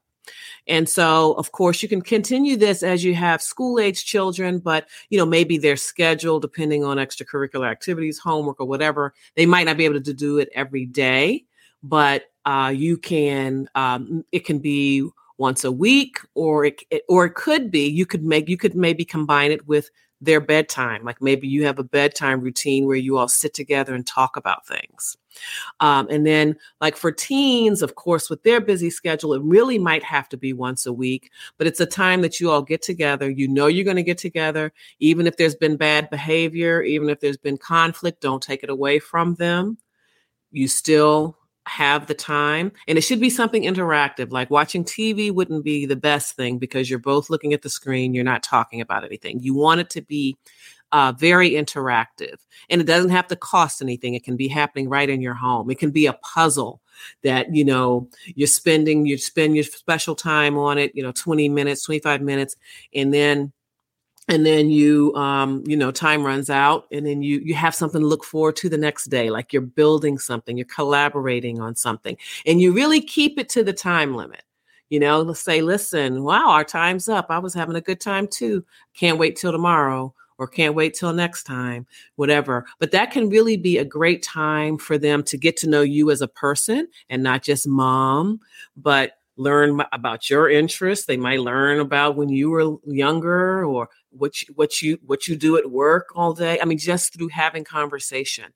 And 0.66 0.88
so 0.88 1.32
of 1.34 1.52
course 1.52 1.82
you 1.82 1.88
can 1.88 2.02
continue 2.02 2.56
this 2.56 2.82
as 2.82 3.02
you 3.02 3.14
have 3.14 3.42
school 3.42 3.80
age 3.80 4.04
children 4.04 4.58
but 4.58 4.86
you 5.08 5.18
know 5.18 5.26
maybe 5.26 5.58
their 5.58 5.76
schedule 5.76 6.38
depending 6.38 6.84
on 6.84 6.98
extracurricular 6.98 7.68
activities 7.68 8.18
homework 8.18 8.60
or 8.60 8.66
whatever 8.66 9.14
they 9.34 9.46
might 9.46 9.64
not 9.64 9.76
be 9.76 9.84
able 9.84 10.00
to 10.00 10.14
do 10.14 10.38
it 10.38 10.48
every 10.54 10.86
day 10.86 11.44
but 11.82 12.30
uh, 12.44 12.72
you 12.74 12.96
can 12.96 13.68
um, 13.74 14.24
it 14.32 14.44
can 14.44 14.58
be 14.58 15.08
once 15.40 15.64
a 15.64 15.72
week 15.72 16.18
or 16.34 16.66
it, 16.66 16.84
or 17.08 17.24
it 17.24 17.34
could 17.34 17.70
be 17.70 17.88
you 17.88 18.04
could 18.04 18.22
make 18.22 18.46
you 18.46 18.58
could 18.58 18.74
maybe 18.76 19.06
combine 19.06 19.50
it 19.50 19.66
with 19.66 19.90
their 20.20 20.38
bedtime 20.38 21.02
like 21.02 21.22
maybe 21.22 21.48
you 21.48 21.64
have 21.64 21.78
a 21.78 21.82
bedtime 21.82 22.42
routine 22.42 22.86
where 22.86 22.96
you 22.96 23.16
all 23.16 23.26
sit 23.26 23.54
together 23.54 23.94
and 23.94 24.06
talk 24.06 24.36
about 24.36 24.66
things. 24.66 25.16
Um, 25.80 26.08
and 26.10 26.26
then 26.26 26.56
like 26.82 26.94
for 26.94 27.10
teens 27.10 27.80
of 27.80 27.94
course 27.94 28.28
with 28.28 28.42
their 28.42 28.60
busy 28.60 28.90
schedule 28.90 29.32
it 29.32 29.40
really 29.42 29.78
might 29.78 30.04
have 30.04 30.28
to 30.28 30.36
be 30.36 30.52
once 30.52 30.84
a 30.84 30.92
week 30.92 31.30
but 31.56 31.66
it's 31.66 31.80
a 31.80 31.86
time 31.86 32.20
that 32.20 32.38
you 32.38 32.50
all 32.50 32.60
get 32.60 32.82
together. 32.82 33.30
You 33.30 33.48
know 33.48 33.66
you're 33.66 33.84
going 33.84 33.96
to 33.96 34.02
get 34.02 34.18
together 34.18 34.74
even 34.98 35.26
if 35.26 35.38
there's 35.38 35.54
been 35.54 35.78
bad 35.78 36.10
behavior 36.10 36.82
even 36.82 37.08
if 37.08 37.20
there's 37.20 37.38
been 37.38 37.56
conflict 37.56 38.20
don't 38.20 38.42
take 38.42 38.62
it 38.62 38.68
away 38.68 38.98
from 38.98 39.36
them. 39.36 39.78
You 40.52 40.68
still 40.68 41.38
have 41.66 42.06
the 42.06 42.14
time 42.14 42.72
and 42.88 42.96
it 42.96 43.02
should 43.02 43.20
be 43.20 43.30
something 43.30 43.62
interactive 43.62 44.32
like 44.32 44.50
watching 44.50 44.82
tv 44.82 45.32
wouldn't 45.32 45.62
be 45.62 45.84
the 45.86 45.94
best 45.94 46.34
thing 46.34 46.58
because 46.58 46.88
you're 46.88 46.98
both 46.98 47.28
looking 47.30 47.52
at 47.52 47.62
the 47.62 47.68
screen 47.68 48.14
you're 48.14 48.24
not 48.24 48.42
talking 48.42 48.80
about 48.80 49.04
anything. 49.04 49.40
You 49.40 49.54
want 49.54 49.80
it 49.80 49.90
to 49.90 50.02
be 50.02 50.36
uh, 50.92 51.12
very 51.16 51.50
interactive 51.50 52.36
and 52.68 52.80
it 52.80 52.86
doesn't 52.86 53.10
have 53.10 53.28
to 53.28 53.36
cost 53.36 53.80
anything. 53.80 54.14
It 54.14 54.24
can 54.24 54.36
be 54.36 54.48
happening 54.48 54.88
right 54.88 55.08
in 55.08 55.20
your 55.20 55.34
home. 55.34 55.70
It 55.70 55.78
can 55.78 55.90
be 55.90 56.06
a 56.06 56.14
puzzle 56.14 56.80
that 57.22 57.54
you 57.54 57.64
know 57.64 58.08
you're 58.34 58.48
spending 58.48 59.06
you 59.06 59.16
spend 59.16 59.54
your 59.54 59.64
special 59.64 60.14
time 60.14 60.58
on 60.58 60.76
it 60.76 60.92
you 60.94 61.02
know 61.02 61.12
20 61.12 61.48
minutes 61.48 61.82
25 61.84 62.20
minutes 62.20 62.56
and 62.94 63.14
then 63.14 63.52
and 64.30 64.46
then 64.46 64.70
you 64.70 65.12
um, 65.16 65.62
you 65.66 65.76
know 65.76 65.90
time 65.90 66.24
runs 66.24 66.48
out 66.48 66.86
and 66.92 67.04
then 67.04 67.20
you 67.20 67.40
you 67.40 67.54
have 67.54 67.74
something 67.74 68.00
to 68.00 68.06
look 68.06 68.24
forward 68.24 68.56
to 68.56 68.68
the 68.68 68.78
next 68.78 69.06
day 69.06 69.28
like 69.28 69.52
you're 69.52 69.60
building 69.60 70.18
something 70.18 70.56
you're 70.56 70.64
collaborating 70.66 71.60
on 71.60 71.74
something 71.74 72.16
and 72.46 72.60
you 72.60 72.72
really 72.72 73.00
keep 73.00 73.38
it 73.38 73.48
to 73.50 73.62
the 73.62 73.72
time 73.72 74.14
limit. 74.14 74.42
You 74.88 75.00
know 75.00 75.20
let's 75.20 75.40
say 75.40 75.60
listen 75.60 76.22
wow 76.22 76.50
our 76.50 76.64
time's 76.64 77.08
up. 77.08 77.26
I 77.28 77.38
was 77.38 77.52
having 77.54 77.76
a 77.76 77.80
good 77.80 78.00
time 78.00 78.28
too. 78.28 78.64
Can't 78.94 79.18
wait 79.18 79.36
till 79.36 79.52
tomorrow 79.52 80.14
or 80.38 80.46
can't 80.46 80.74
wait 80.74 80.94
till 80.94 81.12
next 81.12 81.42
time 81.42 81.86
whatever. 82.16 82.66
But 82.78 82.92
that 82.92 83.10
can 83.10 83.28
really 83.28 83.56
be 83.56 83.78
a 83.78 83.84
great 83.84 84.22
time 84.22 84.78
for 84.78 84.96
them 84.96 85.22
to 85.24 85.36
get 85.36 85.56
to 85.58 85.68
know 85.68 85.82
you 85.82 86.10
as 86.10 86.22
a 86.22 86.28
person 86.28 86.88
and 87.08 87.22
not 87.22 87.42
just 87.42 87.66
mom 87.66 88.40
but 88.76 89.12
learn 89.40 89.80
about 89.92 90.28
your 90.28 90.50
interests. 90.50 91.06
They 91.06 91.16
might 91.16 91.40
learn 91.40 91.80
about 91.80 92.16
when 92.16 92.28
you 92.28 92.50
were 92.50 92.76
younger 92.84 93.64
or 93.64 93.88
what 94.10 94.42
you, 94.42 94.54
what 94.54 94.82
you 94.82 94.98
what 95.04 95.28
you 95.28 95.36
do 95.36 95.56
at 95.56 95.70
work 95.70 96.08
all 96.14 96.32
day. 96.32 96.60
I 96.60 96.64
mean, 96.64 96.78
just 96.78 97.14
through 97.14 97.28
having 97.28 97.64
conversation, 97.64 98.46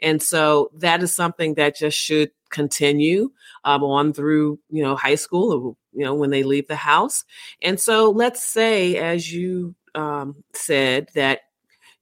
and 0.00 0.22
so 0.22 0.70
that 0.74 1.02
is 1.02 1.14
something 1.14 1.54
that 1.54 1.76
just 1.76 1.98
should 1.98 2.30
continue 2.50 3.30
um, 3.64 3.84
on 3.84 4.12
through 4.12 4.58
you 4.70 4.82
know 4.82 4.96
high 4.96 5.14
school 5.14 5.52
or 5.52 5.76
you 5.92 6.04
know 6.04 6.14
when 6.14 6.30
they 6.30 6.42
leave 6.42 6.68
the 6.68 6.76
house. 6.76 7.24
And 7.62 7.78
so 7.78 8.10
let's 8.10 8.44
say, 8.44 8.96
as 8.96 9.32
you 9.32 9.74
um, 9.94 10.42
said, 10.54 11.08
that 11.14 11.40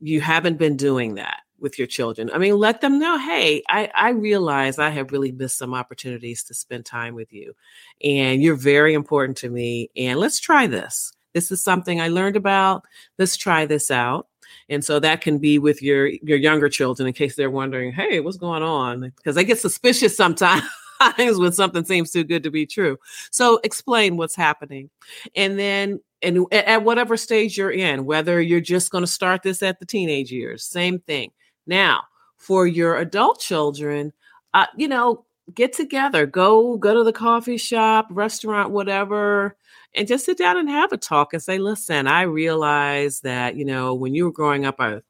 you 0.01 0.21
haven't 0.21 0.59
been 0.59 0.77
doing 0.77 1.14
that 1.14 1.40
with 1.61 1.79
your 1.79 1.88
children. 1.88 2.31
I 2.33 2.38
mean, 2.38 2.57
let 2.57 2.81
them 2.81 2.99
know, 2.99 3.18
hey, 3.18 3.62
I, 3.68 3.90
I 3.94 4.11
realize 4.11 4.79
I 4.79 4.90
have 4.90 5.12
really 5.12 5.33
missed 5.33 5.59
some 5.59 5.75
opportunities 5.75 6.44
to 6.44 6.55
spend 6.55 6.85
time 6.85 7.14
with 7.14 7.33
you. 7.33 7.55
And 8.03 8.42
you're 8.42 8.55
very 8.55 8.94
important 8.94 9.38
to 9.38 9.51
me. 9.51 9.90
And 9.97 10.21
let's 10.21 10.38
try 10.38 10.66
this. 10.66 11.12
This 11.38 11.53
is 11.53 11.62
something 11.62 12.01
I 12.01 12.09
learned 12.09 12.35
about. 12.35 12.85
Let's 13.16 13.37
try 13.37 13.64
this 13.64 13.92
out. 13.92 14.27
And 14.68 14.85
so 14.85 14.98
that 14.98 15.20
can 15.20 15.38
be 15.38 15.61
with 15.61 15.81
your 15.81 16.09
your 16.09 16.37
younger 16.37 16.68
children 16.68 17.07
in 17.07 17.12
case 17.12 17.37
they're 17.37 17.48
wondering, 17.48 17.92
hey, 17.92 18.18
what's 18.18 18.37
going 18.37 18.64
on? 18.64 19.12
Because 19.14 19.37
they 19.37 19.44
get 19.44 19.61
suspicious 19.61 20.16
sometimes 20.16 20.64
when 20.98 21.53
something 21.53 21.85
seems 21.85 22.11
too 22.11 22.24
good 22.24 22.42
to 22.42 22.51
be 22.51 22.66
true. 22.66 22.98
So 23.31 23.61
explain 23.62 24.16
what's 24.16 24.35
happening. 24.35 24.90
And 25.37 25.57
then 25.57 26.01
and 26.22 26.44
at 26.53 26.83
whatever 26.83 27.16
stage 27.16 27.57
you're 27.57 27.70
in, 27.70 28.05
whether 28.05 28.40
you're 28.42 28.61
just 28.61 28.90
going 28.90 29.05
to 29.05 29.07
start 29.07 29.44
this 29.44 29.62
at 29.62 29.79
the 29.79 29.87
teenage 29.87 30.33
years, 30.33 30.64
same 30.64 30.98
thing. 30.98 31.31
Now, 31.68 32.03
for 32.37 32.66
your 32.66 32.96
adult 32.96 33.38
children, 33.38 34.12
uh, 34.55 34.66
you 34.77 34.88
know, 34.88 35.24
get 35.55 35.72
together, 35.72 36.27
go 36.27 36.79
go 36.79 36.94
to 36.94 37.05
the 37.05 37.12
coffee 37.12 37.59
shop, 37.59 38.09
restaurant, 38.11 38.72
whatever, 38.72 39.57
and 39.94 40.09
just 40.09 40.24
sit 40.27 40.38
down 40.38 40.57
and 40.57 40.68
have 40.68 40.92
a 40.92 40.96
talk 40.96 41.33
and 41.33 41.42
say, 41.42 41.59
"Listen, 41.59 42.07
I 42.07 42.22
realize 42.22 43.20
that 43.20 43.57
you 43.57 43.64
know 43.64 43.94
when 43.94 44.14
you 44.14 44.24
were 44.24 44.33
growing 44.33 44.64
up, 44.66 44.77
I 44.81 45.01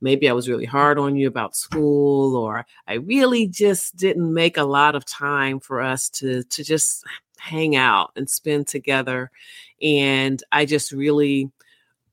maybe 0.00 0.28
I 0.28 0.32
was 0.32 0.48
really 0.48 0.64
hard 0.66 0.98
on 0.98 1.16
you 1.16 1.28
about 1.28 1.56
school, 1.56 2.36
or 2.36 2.66
I 2.88 2.94
really 2.94 3.46
just 3.48 3.96
didn't 3.96 4.32
make 4.32 4.56
a 4.56 4.64
lot 4.64 4.94
of 4.96 5.04
time 5.04 5.60
for 5.60 5.80
us 5.80 6.08
to 6.10 6.42
to 6.44 6.64
just 6.64 7.04
hang 7.38 7.76
out 7.76 8.12
and 8.16 8.28
spend 8.30 8.66
together, 8.68 9.30
and 9.82 10.42
I 10.52 10.64
just 10.66 10.92
really." 10.92 11.50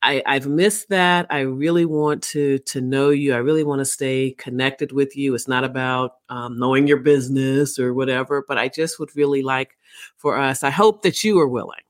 I, 0.01 0.23
I've 0.25 0.47
missed 0.47 0.89
that. 0.89 1.27
I 1.29 1.41
really 1.41 1.86
want 1.86 2.23
to 2.23 2.60
to 2.60 2.79
know 2.82 3.10
you. 3.10 3.34
I 3.34 3.38
really 3.38 3.65
want 3.65 3.79
to 3.79 3.86
stay 3.86 4.32
connected 4.38 4.93
with 4.93 5.17
you. 5.17 5.36
It's 5.36 5.47
not 5.47 5.65
about 5.65 6.17
um, 6.29 6.58
knowing 6.58 6.88
your 6.88 6.99
business 6.99 7.77
or 7.77 7.93
whatever, 7.93 8.45
but 8.47 8.58
I 8.58 8.69
just 8.69 8.97
would 8.99 9.13
really 9.15 9.41
like 9.41 9.77
for 10.15 10.38
us. 10.38 10.63
I 10.63 10.69
hope 10.69 11.01
that 11.03 11.23
you 11.23 11.39
are 11.39 11.47
willing. 11.47 11.82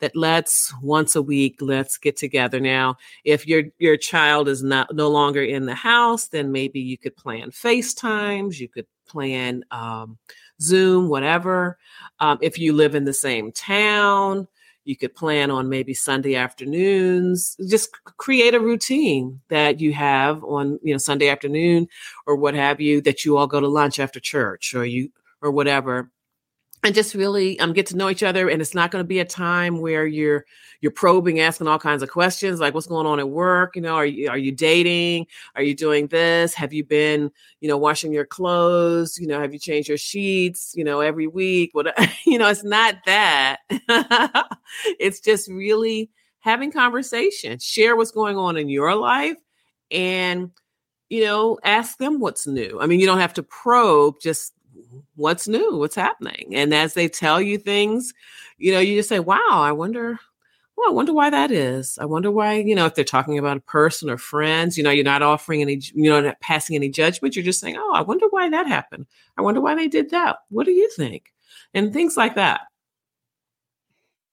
That 0.00 0.16
let's 0.16 0.74
once 0.82 1.16
a 1.16 1.22
week 1.22 1.58
let's 1.60 1.96
get 1.98 2.16
together. 2.16 2.60
Now, 2.60 2.96
if 3.24 3.46
your 3.46 3.64
your 3.78 3.96
child 3.96 4.48
is 4.48 4.62
not 4.62 4.94
no 4.94 5.08
longer 5.08 5.42
in 5.42 5.66
the 5.66 5.74
house, 5.74 6.28
then 6.28 6.52
maybe 6.52 6.80
you 6.80 6.98
could 6.98 7.16
plan 7.16 7.50
FaceTimes. 7.50 8.58
You 8.58 8.68
could 8.68 8.86
plan 9.06 9.64
um, 9.70 10.18
Zoom, 10.60 11.08
whatever. 11.08 11.78
Um, 12.20 12.38
if 12.42 12.58
you 12.58 12.72
live 12.72 12.94
in 12.94 13.04
the 13.04 13.14
same 13.14 13.52
town, 13.52 14.48
you 14.84 14.96
could 14.96 15.14
plan 15.14 15.50
on 15.50 15.68
maybe 15.68 15.94
Sunday 15.94 16.34
afternoons. 16.34 17.56
Just 17.68 17.90
create 18.18 18.54
a 18.54 18.60
routine 18.60 19.40
that 19.48 19.80
you 19.80 19.92
have 19.92 20.44
on, 20.44 20.78
you 20.82 20.92
know, 20.92 20.98
Sunday 20.98 21.28
afternoon 21.28 21.88
or 22.26 22.36
what 22.36 22.54
have 22.54 22.80
you, 22.80 23.00
that 23.02 23.24
you 23.24 23.36
all 23.36 23.46
go 23.46 23.60
to 23.60 23.68
lunch 23.68 23.98
after 23.98 24.20
church 24.20 24.74
or 24.74 24.84
you 24.84 25.10
or 25.40 25.50
whatever 25.50 26.10
and 26.84 26.94
just 26.94 27.14
really 27.14 27.58
um, 27.60 27.72
get 27.72 27.86
to 27.86 27.96
know 27.96 28.10
each 28.10 28.22
other 28.22 28.48
and 28.48 28.60
it's 28.60 28.74
not 28.74 28.90
going 28.90 29.02
to 29.02 29.08
be 29.08 29.18
a 29.18 29.24
time 29.24 29.80
where 29.80 30.06
you're 30.06 30.44
you're 30.80 30.92
probing 30.92 31.40
asking 31.40 31.66
all 31.66 31.78
kinds 31.78 32.02
of 32.02 32.10
questions 32.10 32.60
like 32.60 32.74
what's 32.74 32.86
going 32.86 33.06
on 33.06 33.18
at 33.18 33.30
work? 33.30 33.74
You 33.74 33.82
know 33.82 33.94
are 33.94 34.04
you 34.04 34.28
are 34.28 34.38
you 34.38 34.52
dating? 34.52 35.26
Are 35.56 35.62
you 35.62 35.74
doing 35.74 36.08
this? 36.08 36.52
Have 36.54 36.74
you 36.74 36.84
been 36.84 37.30
you 37.60 37.68
know 37.68 37.78
washing 37.78 38.12
your 38.12 38.26
clothes? 38.26 39.18
You 39.18 39.26
know 39.26 39.40
have 39.40 39.54
you 39.54 39.58
changed 39.58 39.88
your 39.88 39.98
sheets 39.98 40.74
you 40.76 40.84
know 40.84 41.00
every 41.00 41.26
week? 41.26 41.70
What 41.72 41.86
you 42.26 42.38
know 42.38 42.48
it's 42.48 42.64
not 42.64 42.96
that. 43.06 43.58
It's 44.98 45.20
just 45.20 45.48
really 45.48 46.10
having 46.40 46.70
conversation 46.70 47.58
share 47.58 47.96
what's 47.96 48.10
going 48.10 48.36
on 48.36 48.56
in 48.56 48.68
your 48.68 48.94
life 48.94 49.38
and 49.90 50.50
you 51.08 51.24
know 51.24 51.58
ask 51.64 51.96
them 51.96 52.20
what's 52.20 52.46
new. 52.46 52.78
I 52.80 52.86
mean 52.86 53.00
you 53.00 53.06
don't 53.06 53.20
have 53.20 53.34
to 53.34 53.42
probe 53.42 54.16
just 54.20 54.52
what's 55.16 55.48
new, 55.48 55.76
what's 55.76 55.94
happening. 55.94 56.54
And 56.54 56.74
as 56.74 56.94
they 56.94 57.08
tell 57.08 57.40
you 57.40 57.58
things, 57.58 58.12
you 58.58 58.72
know, 58.72 58.80
you 58.80 58.98
just 58.98 59.08
say, 59.08 59.20
wow, 59.20 59.40
I 59.50 59.72
wonder, 59.72 60.18
well, 60.76 60.88
I 60.88 60.92
wonder 60.92 61.12
why 61.12 61.30
that 61.30 61.50
is. 61.50 61.98
I 62.00 62.04
wonder 62.04 62.30
why, 62.30 62.54
you 62.54 62.74
know, 62.74 62.86
if 62.86 62.94
they're 62.94 63.04
talking 63.04 63.38
about 63.38 63.56
a 63.56 63.60
person 63.60 64.10
or 64.10 64.18
friends, 64.18 64.76
you 64.76 64.84
know, 64.84 64.90
you're 64.90 65.04
not 65.04 65.22
offering 65.22 65.62
any, 65.62 65.80
you 65.94 66.10
know, 66.10 66.20
not 66.20 66.40
passing 66.40 66.76
any 66.76 66.88
judgment. 66.88 67.36
You're 67.36 67.44
just 67.44 67.60
saying, 67.60 67.76
oh, 67.78 67.92
I 67.94 68.02
wonder 68.02 68.26
why 68.30 68.48
that 68.48 68.66
happened. 68.66 69.06
I 69.36 69.42
wonder 69.42 69.60
why 69.60 69.74
they 69.74 69.88
did 69.88 70.10
that. 70.10 70.38
What 70.50 70.66
do 70.66 70.72
you 70.72 70.90
think? 70.96 71.32
And 71.74 71.92
things 71.92 72.16
like 72.16 72.34
that. 72.36 72.62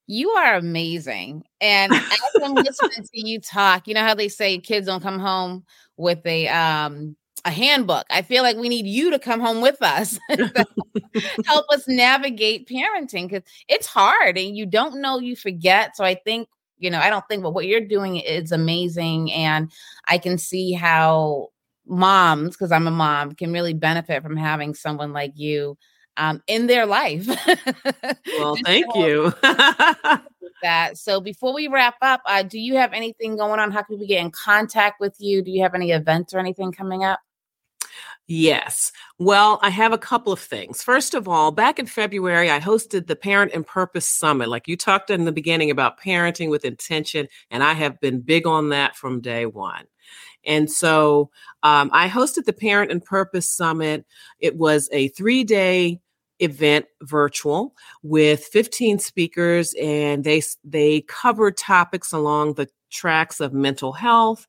You 0.08 0.30
are 0.32 0.56
amazing. 0.56 1.43
And 1.62 1.93
as 1.93 2.19
I'm 2.43 2.54
listening 2.54 3.04
to 3.04 3.10
you 3.13 3.39
talk, 3.39 3.88
you 3.88 3.93
know 3.93 4.04
how 4.04 4.13
they 4.13 4.28
say 4.28 4.58
kids 4.58 4.88
don't 4.88 5.02
come 5.02 5.19
home 5.19 5.63
with 5.95 6.26
a 6.26 6.50
um 6.50 7.15
a 7.46 7.52
handbook. 7.52 8.06
I 8.10 8.22
feel 8.22 8.44
like 8.44 8.58
we 8.58 8.70
need 8.70 8.86
you 8.86 9.12
to 9.12 9.20
come 9.20 9.39
home 9.39 9.62
with 9.62 9.82
us, 9.82 10.20
help 11.46 11.65
us 11.72 11.88
navigate 11.88 12.67
parenting 12.67 13.30
because 13.30 13.44
it's 13.67 13.88
hard 13.88 14.38
and 14.38 14.56
you 14.56 14.65
don't 14.65 15.02
know, 15.02 15.20
you 15.20 15.36
forget. 15.36 15.96
So 15.96 16.04
I 16.04 16.15
think, 16.15 16.48
you 16.78 16.89
know, 16.89 17.00
I 17.00 17.10
don't 17.10 17.26
think, 17.28 17.44
but 17.44 17.54
what 17.54 17.65
you're 17.65 17.82
doing 17.86 18.17
is 18.17 18.52
amazing. 18.52 19.32
And 19.32 19.72
I 20.08 20.17
can 20.17 20.38
see 20.38 20.74
how 20.74 21.50
moms, 21.86 22.56
because 22.56 22.72
I'm 22.72 22.88
a 22.88 22.91
mom, 22.91 23.34
can 23.34 23.52
really 23.52 23.74
benefit 23.74 24.24
from 24.24 24.38
having 24.38 24.74
someone 24.76 25.13
like 25.13 25.34
you 25.36 25.78
um, 26.21 26.43
in 26.45 26.67
their 26.67 26.86
life. 26.86 27.27
well, 28.38 28.55
thank 28.65 28.86
you. 28.95 29.34
that. 30.62 30.91
So 30.95 31.19
before 31.19 31.53
we 31.53 31.67
wrap 31.67 31.95
up, 32.03 32.21
uh, 32.27 32.43
do 32.43 32.60
you 32.60 32.75
have 32.75 32.93
anything 32.93 33.38
going 33.38 33.60
on? 33.60 33.71
How 33.71 33.81
can 33.81 33.99
we 33.99 34.05
get 34.05 34.21
in 34.21 34.29
contact 34.29 34.99
with 34.99 35.15
you? 35.17 35.41
Do 35.41 35.49
you 35.49 35.63
have 35.63 35.73
any 35.73 35.91
events 35.91 36.36
or 36.36 36.39
anything 36.39 36.71
coming 36.71 37.03
up? 37.03 37.19
Yes. 38.27 38.91
Well, 39.17 39.60
I 39.63 39.71
have 39.71 39.91
a 39.91 39.97
couple 39.97 40.31
of 40.31 40.39
things. 40.39 40.84
First 40.84 41.15
of 41.15 41.27
all, 41.27 41.51
back 41.51 41.79
in 41.79 41.88
February, 41.88 42.51
I 42.51 42.60
hosted 42.60 43.07
the 43.07 43.15
Parent 43.15 43.51
and 43.53 43.65
Purpose 43.65 44.07
Summit. 44.07 44.47
Like 44.47 44.67
you 44.67 44.77
talked 44.77 45.10
in 45.10 45.25
the 45.25 45.31
beginning 45.31 45.71
about 45.71 45.99
parenting 45.99 46.51
with 46.51 46.63
intention, 46.63 47.27
and 47.49 47.63
I 47.63 47.73
have 47.73 47.99
been 47.99 48.21
big 48.21 48.45
on 48.45 48.69
that 48.69 48.95
from 48.95 49.21
day 49.21 49.47
one. 49.47 49.86
And 50.45 50.71
so 50.71 51.31
um, 51.63 51.89
I 51.91 52.07
hosted 52.07 52.45
the 52.45 52.53
Parent 52.53 52.91
and 52.91 53.03
Purpose 53.03 53.47
Summit. 53.47 54.05
It 54.39 54.55
was 54.55 54.88
a 54.91 55.07
three 55.10 55.43
day 55.43 55.99
event 56.41 56.86
virtual 57.04 57.75
with 58.04 58.43
15 58.45 58.99
speakers 58.99 59.73
and 59.82 60.23
they 60.23 60.41
they 60.63 61.01
covered 61.01 61.58
topics 61.58 62.12
along 62.12 62.54
the 62.54 62.67
tracks 62.89 63.39
of 63.39 63.54
mental 63.54 63.93
health 63.93 64.47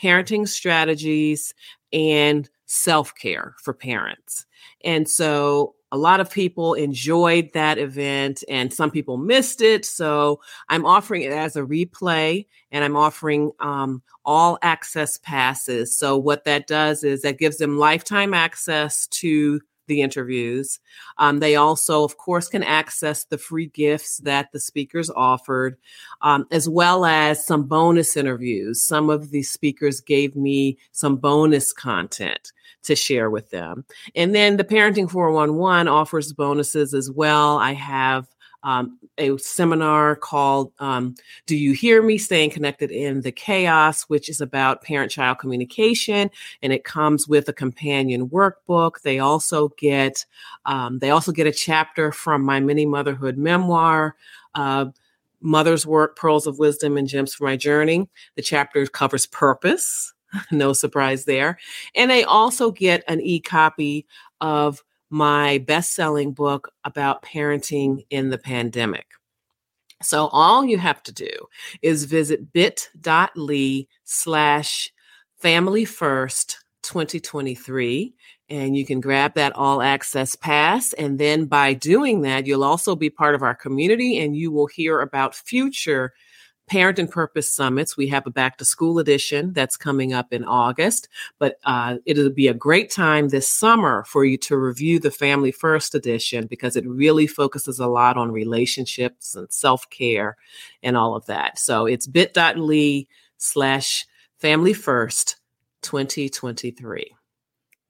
parenting 0.00 0.48
strategies 0.48 1.54
and 1.92 2.48
self 2.66 3.14
care 3.14 3.54
for 3.62 3.72
parents. 3.72 4.46
And 4.84 5.08
so 5.08 5.74
a 5.92 5.96
lot 5.96 6.20
of 6.20 6.30
people 6.30 6.74
enjoyed 6.74 7.50
that 7.54 7.78
event 7.78 8.42
and 8.48 8.72
some 8.72 8.90
people 8.90 9.16
missed 9.16 9.62
it. 9.62 9.84
So 9.84 10.40
I'm 10.68 10.84
offering 10.84 11.22
it 11.22 11.32
as 11.32 11.54
a 11.56 11.62
replay 11.62 12.46
and 12.72 12.84
I'm 12.84 12.96
offering 12.96 13.52
um, 13.60 14.02
all 14.24 14.58
access 14.62 15.16
passes. 15.18 15.96
So 15.96 16.16
what 16.18 16.44
that 16.44 16.66
does 16.66 17.04
is 17.04 17.22
that 17.22 17.38
gives 17.38 17.58
them 17.58 17.78
lifetime 17.78 18.34
access 18.34 19.06
to 19.08 19.60
the 19.86 20.02
interviews. 20.02 20.78
Um, 21.18 21.38
they 21.38 21.56
also, 21.56 22.04
of 22.04 22.16
course, 22.18 22.48
can 22.48 22.62
access 22.62 23.24
the 23.24 23.38
free 23.38 23.66
gifts 23.66 24.18
that 24.18 24.52
the 24.52 24.60
speakers 24.60 25.10
offered, 25.10 25.76
um, 26.22 26.46
as 26.50 26.68
well 26.68 27.04
as 27.04 27.44
some 27.46 27.64
bonus 27.64 28.16
interviews. 28.16 28.82
Some 28.82 29.10
of 29.10 29.30
the 29.30 29.42
speakers 29.42 30.00
gave 30.00 30.36
me 30.36 30.78
some 30.92 31.16
bonus 31.16 31.72
content 31.72 32.52
to 32.84 32.96
share 32.96 33.30
with 33.30 33.50
them. 33.50 33.84
And 34.14 34.34
then 34.34 34.56
the 34.56 34.64
Parenting 34.64 35.10
411 35.10 35.88
offers 35.88 36.32
bonuses 36.32 36.94
as 36.94 37.10
well. 37.10 37.58
I 37.58 37.72
have 37.72 38.26
um, 38.66 38.98
a 39.16 39.38
seminar 39.38 40.16
called 40.16 40.72
um, 40.80 41.14
Do 41.46 41.56
You 41.56 41.72
Hear 41.72 42.02
Me? 42.02 42.18
Staying 42.18 42.50
Connected 42.50 42.90
in 42.90 43.20
the 43.20 43.30
Chaos, 43.30 44.02
which 44.04 44.28
is 44.28 44.40
about 44.40 44.82
parent 44.82 45.12
child 45.12 45.38
communication. 45.38 46.28
And 46.62 46.72
it 46.72 46.82
comes 46.82 47.28
with 47.28 47.48
a 47.48 47.52
companion 47.52 48.28
workbook. 48.28 49.02
They 49.02 49.20
also 49.20 49.68
get 49.78 50.26
um, 50.64 50.98
they 50.98 51.10
also 51.10 51.30
get 51.30 51.46
a 51.46 51.52
chapter 51.52 52.10
from 52.10 52.42
my 52.42 52.58
mini 52.58 52.86
motherhood 52.86 53.38
memoir. 53.38 54.16
Uh, 54.56 54.86
Mother's 55.40 55.86
Work, 55.86 56.16
Pearls 56.16 56.48
of 56.48 56.58
Wisdom, 56.58 56.96
and 56.96 57.06
Gems 57.06 57.34
for 57.34 57.44
My 57.44 57.56
Journey. 57.56 58.08
The 58.34 58.42
chapter 58.42 58.84
covers 58.86 59.26
purpose, 59.26 60.12
no 60.50 60.72
surprise 60.72 61.24
there. 61.24 61.58
And 61.94 62.10
they 62.10 62.24
also 62.24 62.72
get 62.72 63.04
an 63.06 63.20
e 63.20 63.38
copy 63.38 64.06
of 64.40 64.82
my 65.10 65.58
best 65.58 65.94
selling 65.94 66.32
book 66.32 66.72
about 66.84 67.22
parenting 67.22 68.04
in 68.10 68.30
the 68.30 68.38
pandemic. 68.38 69.06
So 70.02 70.26
all 70.28 70.64
you 70.64 70.78
have 70.78 71.02
to 71.04 71.12
do 71.12 71.30
is 71.82 72.04
visit 72.04 72.52
bit.ly 72.52 73.86
slash 74.04 74.92
family 75.38 75.84
first 75.84 76.64
2023 76.82 78.14
and 78.48 78.76
you 78.76 78.86
can 78.86 79.00
grab 79.00 79.34
that 79.34 79.54
all 79.56 79.82
access 79.82 80.36
pass. 80.36 80.92
And 80.92 81.18
then 81.18 81.46
by 81.46 81.72
doing 81.72 82.22
that, 82.22 82.46
you'll 82.46 82.62
also 82.62 82.94
be 82.94 83.10
part 83.10 83.34
of 83.34 83.42
our 83.42 83.54
community 83.54 84.18
and 84.18 84.36
you 84.36 84.52
will 84.52 84.68
hear 84.68 85.00
about 85.00 85.34
future 85.34 86.12
Parent 86.66 86.98
and 86.98 87.10
Purpose 87.10 87.50
Summits. 87.52 87.96
We 87.96 88.08
have 88.08 88.26
a 88.26 88.30
back 88.30 88.58
to 88.58 88.64
school 88.64 88.98
edition 88.98 89.52
that's 89.52 89.76
coming 89.76 90.12
up 90.12 90.32
in 90.32 90.44
August, 90.44 91.08
but 91.38 91.58
uh, 91.64 91.96
it'll 92.06 92.30
be 92.30 92.48
a 92.48 92.54
great 92.54 92.90
time 92.90 93.28
this 93.28 93.48
summer 93.48 94.04
for 94.04 94.24
you 94.24 94.36
to 94.38 94.56
review 94.56 94.98
the 94.98 95.10
Family 95.10 95.52
First 95.52 95.94
edition 95.94 96.46
because 96.46 96.76
it 96.76 96.86
really 96.86 97.26
focuses 97.26 97.78
a 97.78 97.86
lot 97.86 98.16
on 98.16 98.32
relationships 98.32 99.34
and 99.34 99.50
self 99.52 99.88
care 99.90 100.36
and 100.82 100.96
all 100.96 101.14
of 101.14 101.26
that. 101.26 101.58
So 101.58 101.86
it's 101.86 102.06
bit.ly 102.06 103.06
slash 103.38 104.06
family 104.38 104.72
first 104.72 105.36
2023. 105.82 107.14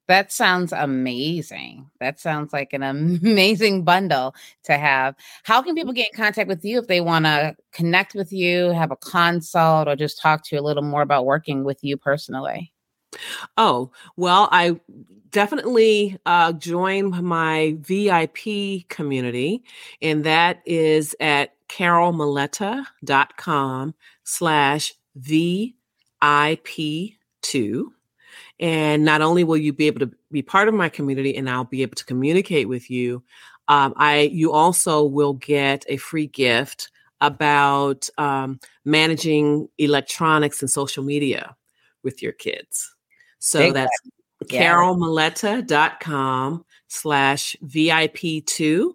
That 0.09 0.31
sounds 0.31 0.73
amazing. 0.73 1.91
That 1.99 2.21
sounds 2.21 2.53
like 2.53 2.73
an 2.73 2.85
amazing 2.85 3.83
bundle 3.85 4.37
to 4.65 4.79
have. 4.79 5.17
How 5.43 5.61
can 5.63 5.75
people 5.75 5.93
get 5.93 6.11
in 6.13 6.17
contact 6.17 6.49
with 6.49 6.65
you 6.65 6.79
if 6.79 6.87
they 6.87 7.01
want 7.01 7.25
to 7.25 7.57
connect 7.73 8.15
with 8.15 8.33
you, 8.33 8.71
have 8.71 8.93
a 8.93 8.97
consult, 8.97 9.89
or 9.89 9.97
just 9.97 10.21
talk 10.21 10.45
to 10.45 10.55
you 10.55 10.61
a 10.61 10.63
little 10.63 10.85
more 10.85 11.03
about 11.03 11.27
working 11.27 11.65
with 11.65 11.83
you 11.83 11.97
personally? 11.97 12.73
Oh, 13.57 13.91
well, 14.17 14.49
I 14.53 14.79
definitely 15.31 16.19
uh, 16.27 16.53
join 16.53 17.25
my 17.25 17.77
VIP 17.81 18.87
community, 18.89 19.65
and 20.03 20.25
that 20.25 20.61
is 20.67 21.17
at 21.21 21.53
carolmuleta.com 21.69 23.95
slash 24.25 24.93
VIP2. 25.19 25.73
And 28.59 29.05
not 29.05 29.21
only 29.21 29.45
will 29.45 29.57
you 29.57 29.73
be 29.73 29.87
able 29.87 30.01
to 30.01 30.11
be 30.31 30.43
part 30.43 30.69
of 30.69 30.75
my 30.75 30.89
community 30.89 31.37
and 31.37 31.49
I'll 31.49 31.65
be 31.65 31.83
able 31.83 31.97
to 31.97 32.05
communicate 32.05 32.69
with 32.69 32.91
you, 32.91 33.23
um, 33.69 33.93
I 33.97 34.31
you 34.33 34.53
also 34.53 35.05
will 35.05 35.35
get 35.35 35.85
a 35.89 35.97
free 35.97 36.27
gift 36.27 36.91
about 37.21 38.09
um, 38.19 38.61
managing 38.85 39.69
electronics 39.79 40.61
and 40.63 40.71
social 40.71 41.03
media 41.05 41.57
with 42.03 42.23
your 42.23 42.33
kids. 42.33 42.95
So 43.39 43.59
Thank 43.59 43.75
that's 43.75 44.01
yeah. 44.49 44.73
carolmuleta.com 44.73 46.65
slash 46.89 47.57
VIP2. 47.65 48.93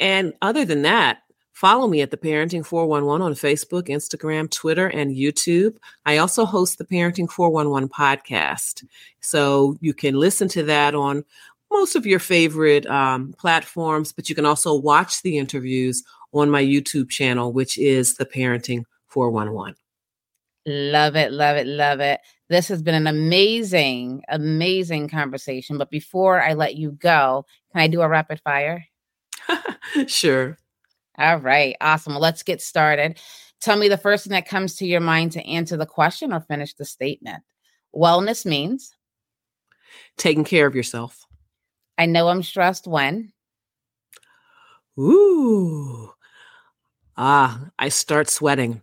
And 0.00 0.32
other 0.42 0.64
than 0.64 0.82
that, 0.82 1.18
Follow 1.52 1.86
me 1.86 2.00
at 2.00 2.10
the 2.10 2.16
Parenting 2.16 2.64
411 2.64 3.24
on 3.24 3.34
Facebook, 3.34 3.88
Instagram, 3.88 4.50
Twitter, 4.50 4.86
and 4.88 5.14
YouTube. 5.14 5.76
I 6.06 6.16
also 6.16 6.44
host 6.44 6.78
the 6.78 6.84
Parenting 6.84 7.30
411 7.30 7.88
podcast. 7.90 8.84
So 9.20 9.76
you 9.80 9.92
can 9.92 10.14
listen 10.14 10.48
to 10.48 10.62
that 10.64 10.94
on 10.94 11.24
most 11.70 11.94
of 11.94 12.06
your 12.06 12.18
favorite 12.18 12.86
um, 12.86 13.34
platforms, 13.38 14.12
but 14.12 14.28
you 14.28 14.34
can 14.34 14.46
also 14.46 14.74
watch 14.74 15.22
the 15.22 15.38
interviews 15.38 16.02
on 16.32 16.50
my 16.50 16.62
YouTube 16.62 17.10
channel, 17.10 17.52
which 17.52 17.78
is 17.78 18.14
the 18.14 18.26
Parenting 18.26 18.84
411. 19.08 19.74
Love 20.64 21.16
it, 21.16 21.32
love 21.32 21.56
it, 21.56 21.66
love 21.66 22.00
it. 22.00 22.20
This 22.48 22.68
has 22.68 22.82
been 22.82 22.94
an 22.94 23.06
amazing, 23.06 24.22
amazing 24.28 25.08
conversation. 25.08 25.76
But 25.76 25.90
before 25.90 26.40
I 26.40 26.54
let 26.54 26.76
you 26.76 26.92
go, 26.92 27.46
can 27.72 27.80
I 27.80 27.88
do 27.88 28.00
a 28.00 28.08
rapid 28.08 28.40
fire? 28.40 28.84
sure. 30.06 30.58
All 31.18 31.38
right. 31.38 31.76
Awesome. 31.80 32.14
Well, 32.14 32.22
let's 32.22 32.42
get 32.42 32.60
started. 32.60 33.18
Tell 33.60 33.76
me 33.76 33.88
the 33.88 33.98
first 33.98 34.24
thing 34.24 34.32
that 34.32 34.48
comes 34.48 34.76
to 34.76 34.86
your 34.86 35.00
mind 35.00 35.32
to 35.32 35.46
answer 35.46 35.76
the 35.76 35.86
question 35.86 36.32
or 36.32 36.40
finish 36.40 36.74
the 36.74 36.84
statement. 36.84 37.42
Wellness 37.94 38.44
means 38.46 38.94
taking 40.16 40.44
care 40.44 40.66
of 40.66 40.74
yourself. 40.74 41.26
I 41.98 42.06
know 42.06 42.28
I'm 42.28 42.42
stressed 42.42 42.86
when. 42.86 43.32
Ooh. 44.98 46.12
Ah, 47.16 47.68
I 47.78 47.88
start 47.88 48.28
sweating. 48.28 48.80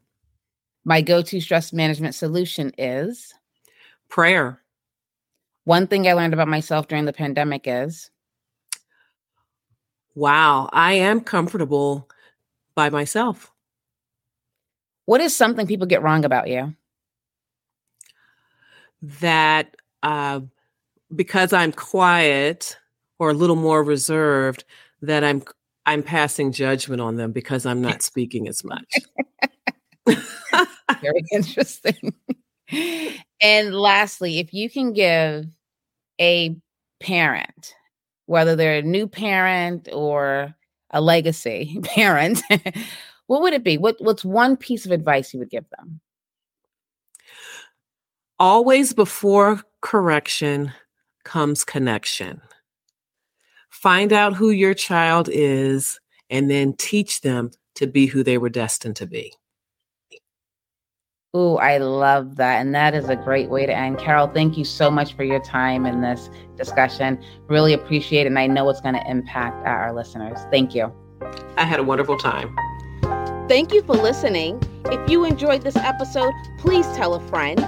My 0.85 1.01
go 1.01 1.21
to 1.21 1.41
stress 1.41 1.73
management 1.73 2.15
solution 2.15 2.71
is 2.77 3.33
prayer. 4.07 4.61
One 5.65 5.87
thing 5.87 6.07
I 6.07 6.13
learned 6.13 6.33
about 6.33 6.47
myself 6.47 6.87
during 6.87 7.05
the 7.05 7.13
pandemic 7.13 7.63
is 7.65 8.09
wow, 10.15 10.69
I 10.71 10.93
am 10.93 11.21
comfortable 11.21 12.09
by 12.75 12.89
myself. 12.89 13.51
What 15.05 15.21
is 15.21 15.35
something 15.35 15.67
people 15.67 15.87
get 15.87 16.03
wrong 16.03 16.23
about 16.25 16.47
you? 16.47 16.75
That 19.21 19.75
uh, 20.03 20.41
because 21.15 21.53
I'm 21.53 21.71
quiet 21.71 22.77
or 23.17 23.31
a 23.31 23.33
little 23.33 23.55
more 23.55 23.83
reserved, 23.83 24.63
that 25.01 25.23
I'm 25.23 25.43
I'm 25.85 26.03
passing 26.03 26.51
judgment 26.51 27.01
on 27.01 27.15
them 27.15 27.31
because 27.31 27.65
I'm 27.65 27.81
not 27.81 28.03
speaking 28.03 28.47
as 28.47 28.63
much. 28.63 28.93
Very 31.01 31.23
interesting. 31.31 32.13
and 33.41 33.73
lastly, 33.73 34.39
if 34.39 34.53
you 34.53 34.69
can 34.69 34.93
give 34.93 35.45
a 36.19 36.55
parent, 36.99 37.73
whether 38.27 38.55
they're 38.55 38.77
a 38.77 38.83
new 38.83 39.07
parent 39.07 39.89
or 39.91 40.53
a 40.91 41.01
legacy 41.01 41.79
parent, 41.83 42.41
what 43.27 43.41
would 43.41 43.53
it 43.53 43.63
be? 43.63 43.77
What 43.77 43.97
what's 43.99 44.25
one 44.25 44.57
piece 44.57 44.85
of 44.85 44.91
advice 44.91 45.33
you 45.33 45.39
would 45.39 45.49
give 45.49 45.65
them? 45.77 45.99
Always 48.39 48.93
before 48.93 49.61
correction 49.81 50.71
comes 51.23 51.63
connection. 51.63 52.41
Find 53.69 54.11
out 54.11 54.35
who 54.35 54.49
your 54.49 54.73
child 54.73 55.29
is 55.31 55.99
and 56.29 56.49
then 56.49 56.73
teach 56.73 57.21
them 57.21 57.51
to 57.75 57.87
be 57.87 58.05
who 58.05 58.23
they 58.23 58.37
were 58.37 58.49
destined 58.49 58.95
to 58.97 59.05
be. 59.05 59.33
Oh, 61.35 61.57
I 61.57 61.77
love 61.77 62.37
that. 62.37 62.59
And 62.59 62.73
that 62.73 62.95
is 62.95 63.07
a 63.07 63.15
great 63.15 63.51
way 63.51 63.67
to 63.67 63.71
end. 63.71 63.99
Carol, 63.99 64.25
thank 64.27 64.57
you 64.57 64.65
so 64.65 64.89
much 64.89 65.13
for 65.13 65.23
your 65.23 65.39
time 65.41 65.85
in 65.85 66.01
this 66.01 66.27
discussion. 66.57 67.23
Really 67.47 67.71
appreciate 67.71 68.23
it. 68.23 68.27
And 68.27 68.39
I 68.39 68.47
know 68.47 68.67
it's 68.69 68.81
going 68.81 68.95
to 68.95 69.07
impact 69.07 69.63
uh, 69.63 69.69
our 69.69 69.93
listeners. 69.93 70.39
Thank 70.49 70.73
you. 70.73 70.91
I 71.55 71.65
had 71.65 71.79
a 71.79 71.83
wonderful 71.83 72.17
time. 72.17 72.55
Thank 73.47 73.73
you 73.73 73.83
for 73.83 73.93
listening. 73.93 74.59
If 74.85 75.07
you 75.07 75.23
enjoyed 75.23 75.61
this 75.61 75.75
episode, 75.75 76.33
please 76.57 76.87
tell 76.95 77.13
a 77.13 77.19
friend. 77.27 77.63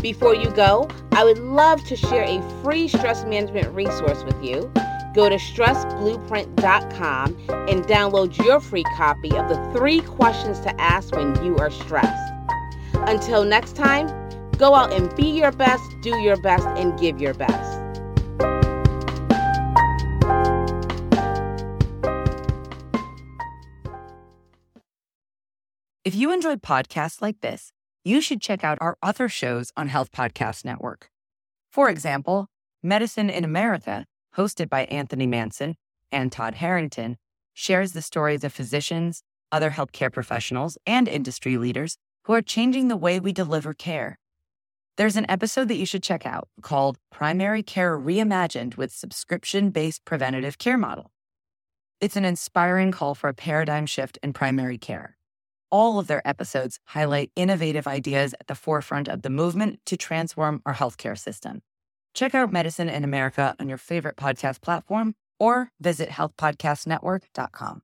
Before 0.00 0.36
you 0.36 0.50
go, 0.50 0.88
I 1.10 1.24
would 1.24 1.38
love 1.38 1.82
to 1.86 1.96
share 1.96 2.22
a 2.22 2.40
free 2.62 2.86
stress 2.86 3.24
management 3.24 3.74
resource 3.74 4.22
with 4.22 4.40
you. 4.44 4.70
Go 5.12 5.28
to 5.28 5.36
stressblueprint.com 5.36 7.36
and 7.48 7.84
download 7.84 8.38
your 8.44 8.60
free 8.60 8.84
copy 8.96 9.36
of 9.36 9.48
the 9.48 9.56
three 9.76 10.02
questions 10.02 10.60
to 10.60 10.80
ask 10.80 11.16
when 11.16 11.44
you 11.44 11.56
are 11.58 11.70
stressed. 11.70 12.31
Until 13.06 13.44
next 13.44 13.74
time, 13.74 14.06
go 14.58 14.74
out 14.74 14.92
and 14.92 15.14
be 15.16 15.28
your 15.28 15.52
best, 15.52 15.82
do 16.02 16.16
your 16.18 16.40
best, 16.40 16.66
and 16.68 16.98
give 16.98 17.20
your 17.20 17.34
best. 17.34 17.78
If 26.04 26.14
you 26.14 26.32
enjoyed 26.32 26.62
podcasts 26.62 27.22
like 27.22 27.40
this, 27.40 27.72
you 28.04 28.20
should 28.20 28.40
check 28.40 28.64
out 28.64 28.78
our 28.80 28.96
other 29.02 29.28
shows 29.28 29.72
on 29.76 29.88
Health 29.88 30.10
Podcast 30.10 30.64
Network. 30.64 31.10
For 31.70 31.88
example, 31.88 32.48
Medicine 32.82 33.30
in 33.30 33.44
America, 33.44 34.06
hosted 34.36 34.68
by 34.68 34.84
Anthony 34.86 35.26
Manson 35.26 35.76
and 36.10 36.32
Todd 36.32 36.54
Harrington, 36.54 37.18
shares 37.54 37.92
the 37.92 38.02
stories 38.02 38.44
of 38.44 38.52
physicians, 38.52 39.22
other 39.50 39.70
healthcare 39.70 40.12
professionals, 40.12 40.76
and 40.86 41.06
industry 41.08 41.56
leaders 41.56 41.96
who 42.24 42.32
are 42.32 42.42
changing 42.42 42.88
the 42.88 42.96
way 42.96 43.18
we 43.18 43.32
deliver 43.32 43.74
care. 43.74 44.18
There's 44.96 45.16
an 45.16 45.30
episode 45.30 45.68
that 45.68 45.76
you 45.76 45.86
should 45.86 46.02
check 46.02 46.26
out 46.26 46.48
called 46.60 46.98
Primary 47.10 47.62
Care 47.62 47.98
Reimagined 47.98 48.76
with 48.76 48.92
Subscription 48.92 49.70
Based 49.70 50.04
Preventative 50.04 50.58
Care 50.58 50.76
Model. 50.76 51.10
It's 52.00 52.16
an 52.16 52.24
inspiring 52.24 52.92
call 52.92 53.14
for 53.14 53.28
a 53.28 53.34
paradigm 53.34 53.86
shift 53.86 54.18
in 54.22 54.32
primary 54.32 54.76
care. 54.76 55.16
All 55.70 55.98
of 55.98 56.08
their 56.08 56.26
episodes 56.28 56.78
highlight 56.86 57.30
innovative 57.36 57.86
ideas 57.86 58.34
at 58.38 58.48
the 58.48 58.54
forefront 58.54 59.08
of 59.08 59.22
the 59.22 59.30
movement 59.30 59.80
to 59.86 59.96
transform 59.96 60.60
our 60.66 60.74
healthcare 60.74 61.18
system. 61.18 61.62
Check 62.12 62.34
out 62.34 62.52
Medicine 62.52 62.90
in 62.90 63.04
America 63.04 63.54
on 63.58 63.68
your 63.68 63.78
favorite 63.78 64.16
podcast 64.16 64.60
platform 64.60 65.14
or 65.40 65.70
visit 65.80 66.10
healthpodcastnetwork.com. 66.10 67.82